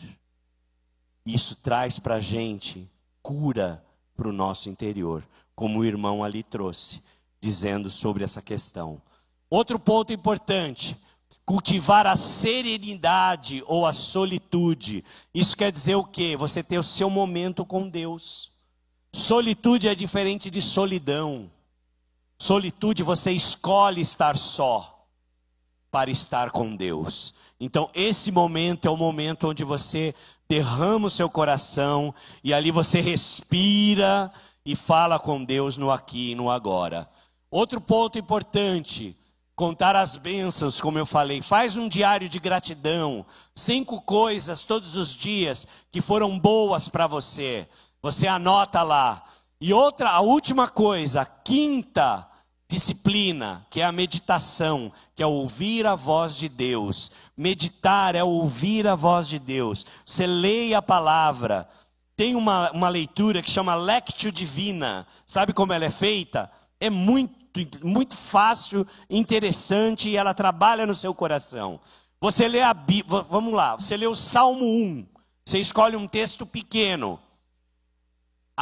[1.26, 2.90] Isso traz para a gente
[3.22, 3.84] cura
[4.16, 7.02] para o nosso interior, como o irmão ali trouxe,
[7.40, 9.02] dizendo sobre essa questão.
[9.50, 10.98] Outro ponto importante:
[11.46, 15.04] cultivar a serenidade ou a solitude.
[15.34, 16.36] Isso quer dizer o quê?
[16.38, 18.52] Você ter o seu momento com Deus.
[19.12, 21.52] Solitude é diferente de solidão.
[22.38, 25.08] Solitude você escolhe estar só
[25.92, 27.36] para estar com Deus.
[27.60, 30.14] Então, esse momento é o momento onde você
[30.50, 34.32] derrama o seu coração e ali você respira
[34.66, 37.10] e fala com Deus no aqui e no agora.
[37.50, 39.16] Outro ponto importante,
[39.56, 41.42] contar as bênçãos, como eu falei.
[41.42, 43.26] Faz um diário de gratidão.
[43.56, 47.68] Cinco coisas todos os dias que foram boas para você.
[48.02, 49.24] Você anota lá.
[49.62, 52.28] E outra, a última coisa, quinta,
[52.74, 57.12] Disciplina, que é a meditação, que é ouvir a voz de Deus.
[57.38, 59.86] Meditar é ouvir a voz de Deus.
[60.04, 61.70] Você leia a palavra.
[62.16, 65.06] Tem uma, uma leitura que chama Lectio Divina.
[65.28, 66.50] Sabe como ela é feita?
[66.80, 67.36] É muito,
[67.84, 71.80] muito fácil, interessante e ela trabalha no seu coração.
[72.20, 75.06] Você lê a Bíblia, vamos lá, você lê o Salmo 1.
[75.46, 77.20] Você escolhe um texto pequeno.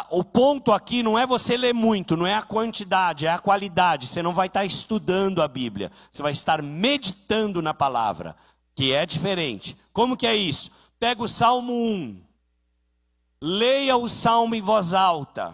[0.09, 4.07] O ponto aqui não é você ler muito, não é a quantidade, é a qualidade.
[4.07, 8.35] Você não vai estar estudando a Bíblia, você vai estar meditando na palavra,
[8.73, 9.75] que é diferente.
[9.91, 10.71] Como que é isso?
[10.97, 12.21] Pega o Salmo 1,
[13.41, 15.53] leia o Salmo em voz alta.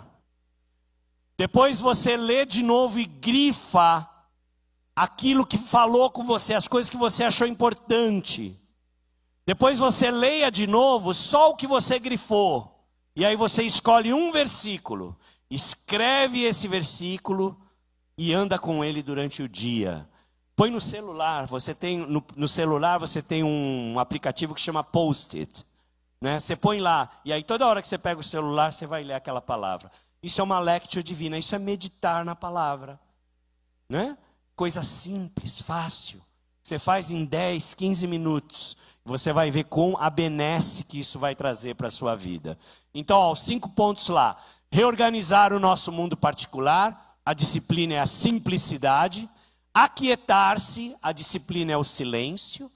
[1.35, 4.07] Depois você lê de novo e grifa
[4.95, 8.55] aquilo que falou com você, as coisas que você achou importante.
[9.45, 12.76] Depois você leia de novo só o que você grifou.
[13.18, 15.18] E aí você escolhe um versículo,
[15.49, 17.59] escreve esse versículo
[18.15, 20.07] e anda com ele durante o dia.
[20.55, 25.65] Põe no celular, você tem no, no celular você tem um aplicativo que chama Post-it,
[26.22, 26.39] né?
[26.39, 29.15] Você põe lá e aí toda hora que você pega o celular você vai ler
[29.15, 29.91] aquela palavra.
[30.22, 32.99] Isso é uma lectio divina, isso é meditar na palavra,
[33.89, 34.15] né?
[34.55, 36.22] Coisa simples, fácil.
[36.61, 38.78] Você faz em 10, 15 minutos.
[39.07, 42.57] Você vai ver com a benesse que isso vai trazer para a sua vida.
[42.93, 44.35] Então, ó, cinco pontos lá.
[44.69, 49.27] Reorganizar o nosso mundo particular, a disciplina é a simplicidade.
[49.73, 52.69] Aquietar-se, a disciplina é o silêncio.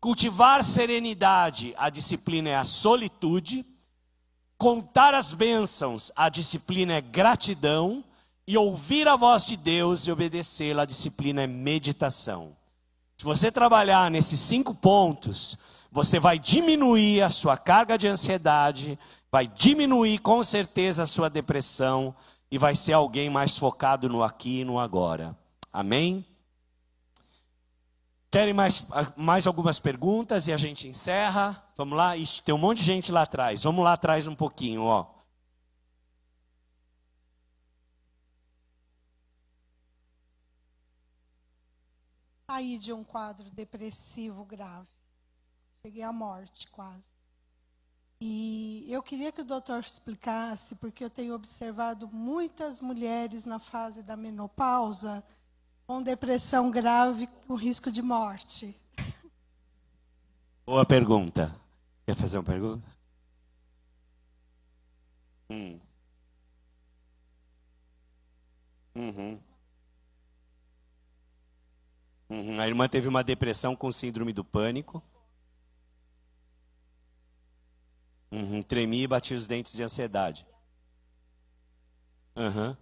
[0.00, 3.64] Cultivar serenidade, a disciplina é a solitude.
[4.58, 8.02] Contar as bênçãos, a disciplina é gratidão.
[8.44, 12.56] E ouvir a voz de Deus e obedecê-la, a disciplina é meditação.
[13.18, 18.98] Se você trabalhar nesses cinco pontos, você vai diminuir a sua carga de ansiedade,
[19.32, 22.14] vai diminuir com certeza a sua depressão
[22.50, 25.34] e vai ser alguém mais focado no aqui e no agora.
[25.72, 26.22] Amém?
[28.30, 28.86] Querem mais,
[29.16, 31.64] mais algumas perguntas e a gente encerra?
[31.74, 32.14] Vamos lá?
[32.14, 33.62] Ixi, tem um monte de gente lá atrás.
[33.62, 35.06] Vamos lá atrás um pouquinho, ó.
[42.50, 44.95] Saí de um quadro depressivo grave.
[45.86, 47.12] Cheguei à morte quase.
[48.20, 54.02] E eu queria que o doutor explicasse, porque eu tenho observado muitas mulheres na fase
[54.02, 55.22] da menopausa
[55.86, 58.76] com depressão grave, com risco de morte.
[60.66, 61.54] Boa pergunta.
[62.04, 62.88] Quer fazer uma pergunta?
[65.48, 65.78] Hum.
[68.92, 69.40] Uhum.
[72.28, 72.60] Uhum.
[72.60, 75.00] A irmã teve uma depressão com síndrome do pânico.
[78.36, 80.46] Uhum, tremi e bati os dentes de ansiedade.
[82.36, 82.76] Uhum.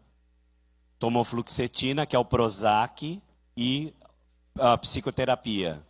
[0.98, 3.22] Tomou fluxetina, que é o Prozac,
[3.56, 3.94] e
[4.58, 5.80] a psicoterapia.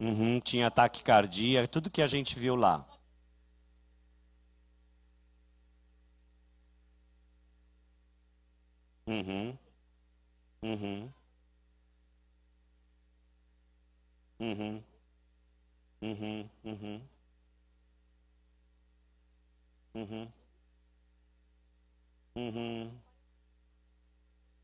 [0.00, 2.82] Uhum, tinha ataque cardíaco, tudo que a gente viu lá.
[9.06, 9.58] Uhum.
[10.62, 11.12] Uhum.
[14.40, 14.91] Uhum.
[16.02, 17.00] Uhum, uhum.
[19.94, 20.32] Uhum.
[22.34, 22.90] Uhum.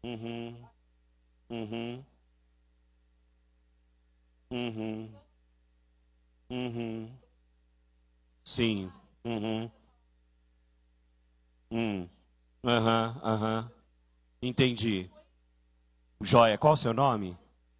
[0.03, 0.57] Uhum.
[1.51, 2.05] Uhum.
[4.51, 5.09] Uhum.
[6.51, 7.11] Uhum.
[8.45, 8.93] Sim.
[9.25, 9.71] Uhum.
[11.71, 12.09] Hum.
[12.65, 13.71] Aham, aham.
[14.43, 15.11] Entendi.
[16.21, 17.39] Joia, qual o seu nome?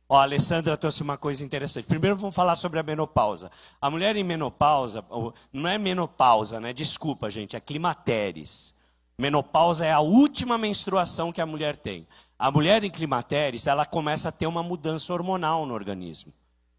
[0.09, 1.87] Ó, a Alessandra trouxe uma coisa interessante.
[1.87, 3.51] Primeiro vamos falar sobre a menopausa.
[3.81, 5.05] A mulher em menopausa,
[5.53, 6.73] não é menopausa, né?
[6.73, 8.77] Desculpa, gente, é climateres.
[9.19, 12.07] Menopausa é a última menstruação que a mulher tem.
[12.39, 16.33] A mulher em climateres, ela começa a ter uma mudança hormonal no organismo.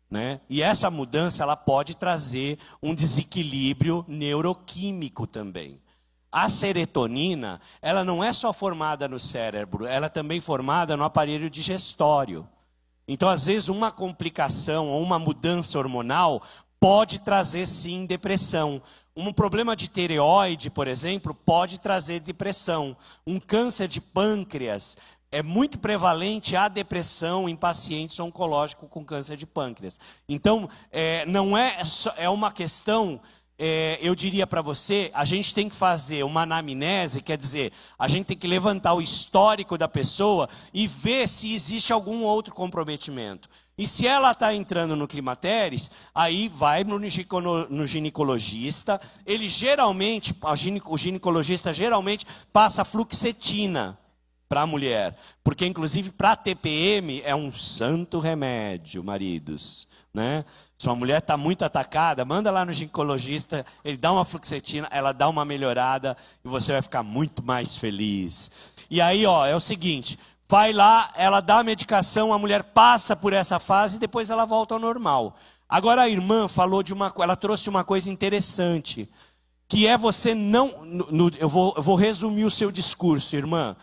[0.10, 0.42] Né?
[0.50, 5.80] E essa mudança ela pode trazer um desequilíbrio neuroquímico também.
[6.32, 11.50] A serotonina, ela não é só formada no cérebro, ela é também formada no aparelho
[11.50, 12.48] digestório.
[13.12, 16.44] Então, às vezes, uma complicação ou uma mudança hormonal
[16.80, 18.80] pode trazer sim depressão.
[19.18, 22.96] Um problema de tireoide, por exemplo, pode trazer depressão.
[23.26, 24.96] Um câncer de pâncreas
[25.32, 30.00] é muito prevalente a depressão em pacientes oncológicos com câncer de pâncreas.
[30.30, 31.82] Então, é, não é,
[32.16, 33.20] é uma questão
[33.60, 38.08] é, eu diria para você, a gente tem que fazer uma anamnese, quer dizer, a
[38.08, 43.50] gente tem que levantar o histórico da pessoa e ver se existe algum outro comprometimento.
[43.78, 49.00] E se ela está entrando no climatéris, aí vai no, ginecologista.
[49.26, 50.34] Ele geralmente,
[50.86, 53.99] o ginecologista geralmente passa fluxetina
[54.50, 55.16] para a mulher.
[55.44, 59.88] Porque, inclusive, para TPM é um santo remédio, maridos.
[60.12, 60.44] Né?
[60.78, 65.12] Se uma mulher está muito atacada, manda lá no ginecologista, ele dá uma fluxetina, ela
[65.12, 68.74] dá uma melhorada e você vai ficar muito mais feliz.
[68.90, 70.18] E aí, ó, é o seguinte:
[70.50, 74.46] vai lá, ela dá a medicação, a mulher passa por essa fase e depois ela
[74.46, 75.36] volta ao normal.
[75.70, 79.08] Agora a irmã falou de uma, ela trouxe uma coisa interessante,
[79.68, 83.76] que é você não, no, no, eu, vou, eu vou resumir o seu discurso, irmã.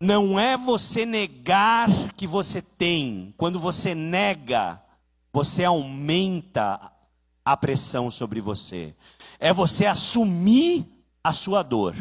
[0.00, 3.32] Não é você negar que você tem.
[3.36, 4.82] Quando você nega,
[5.32, 6.92] você aumenta
[7.44, 8.94] a pressão sobre você.
[9.38, 10.86] É você assumir
[11.22, 11.94] a sua dor.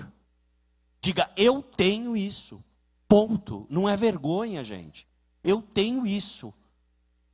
[1.01, 2.63] Diga, eu tenho isso.
[3.07, 3.67] Ponto.
[3.69, 5.07] Não é vergonha, gente.
[5.43, 6.53] Eu tenho isso.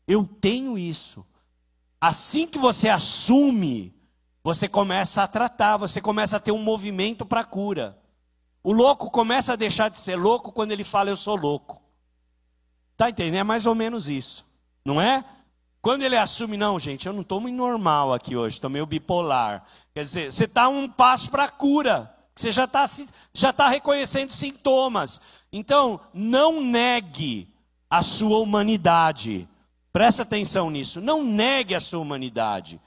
[0.07, 1.25] Eu tenho isso.
[2.01, 3.93] Assim que você assume,
[4.43, 7.98] você começa a tratar, você começa a ter um movimento para cura.
[8.63, 11.81] O louco começa a deixar de ser louco quando ele fala eu sou louco.
[12.97, 13.39] Tá entendendo?
[13.39, 14.45] É mais ou menos isso.
[14.83, 15.23] Não é?
[15.81, 19.63] Quando ele assume, não, gente, eu não estou muito normal aqui hoje, estou meio bipolar.
[19.93, 22.13] Quer dizer, você está um passo para a cura.
[22.35, 22.85] Você já está
[23.33, 25.21] já tá reconhecendo sintomas.
[25.51, 27.53] Então, não negue
[27.89, 29.47] a sua humanidade.
[29.91, 30.99] Presta atenção nisso.
[30.99, 32.79] Não negue a sua humanidade.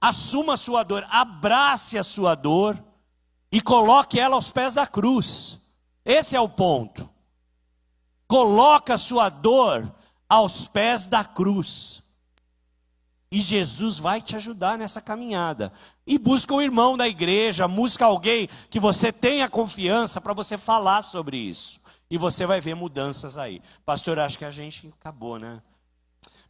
[0.00, 2.82] Assuma a sua dor, abrace a sua dor
[3.54, 5.76] e coloque ela aos pés da cruz.
[6.04, 7.08] Esse é o ponto.
[8.26, 9.94] Coloca a sua dor
[10.28, 12.02] aos pés da cruz.
[13.30, 15.72] E Jesus vai te ajudar nessa caminhada.
[16.04, 21.02] E busca o irmão da igreja, busca alguém que você tenha confiança para você falar
[21.02, 21.80] sobre isso.
[22.10, 23.62] E você vai ver mudanças aí.
[23.86, 25.62] Pastor, acho que a gente acabou, né?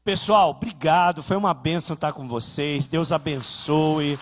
[0.02, 1.22] Pessoal, obrigado.
[1.22, 2.86] Foi uma bênção estar com vocês.
[2.86, 4.18] Deus abençoe.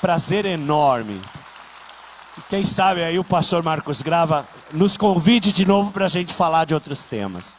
[0.00, 1.20] Prazer enorme.
[2.48, 6.64] Quem sabe aí o pastor Marcos Grava nos convide de novo para a gente falar
[6.64, 7.56] de outros temas.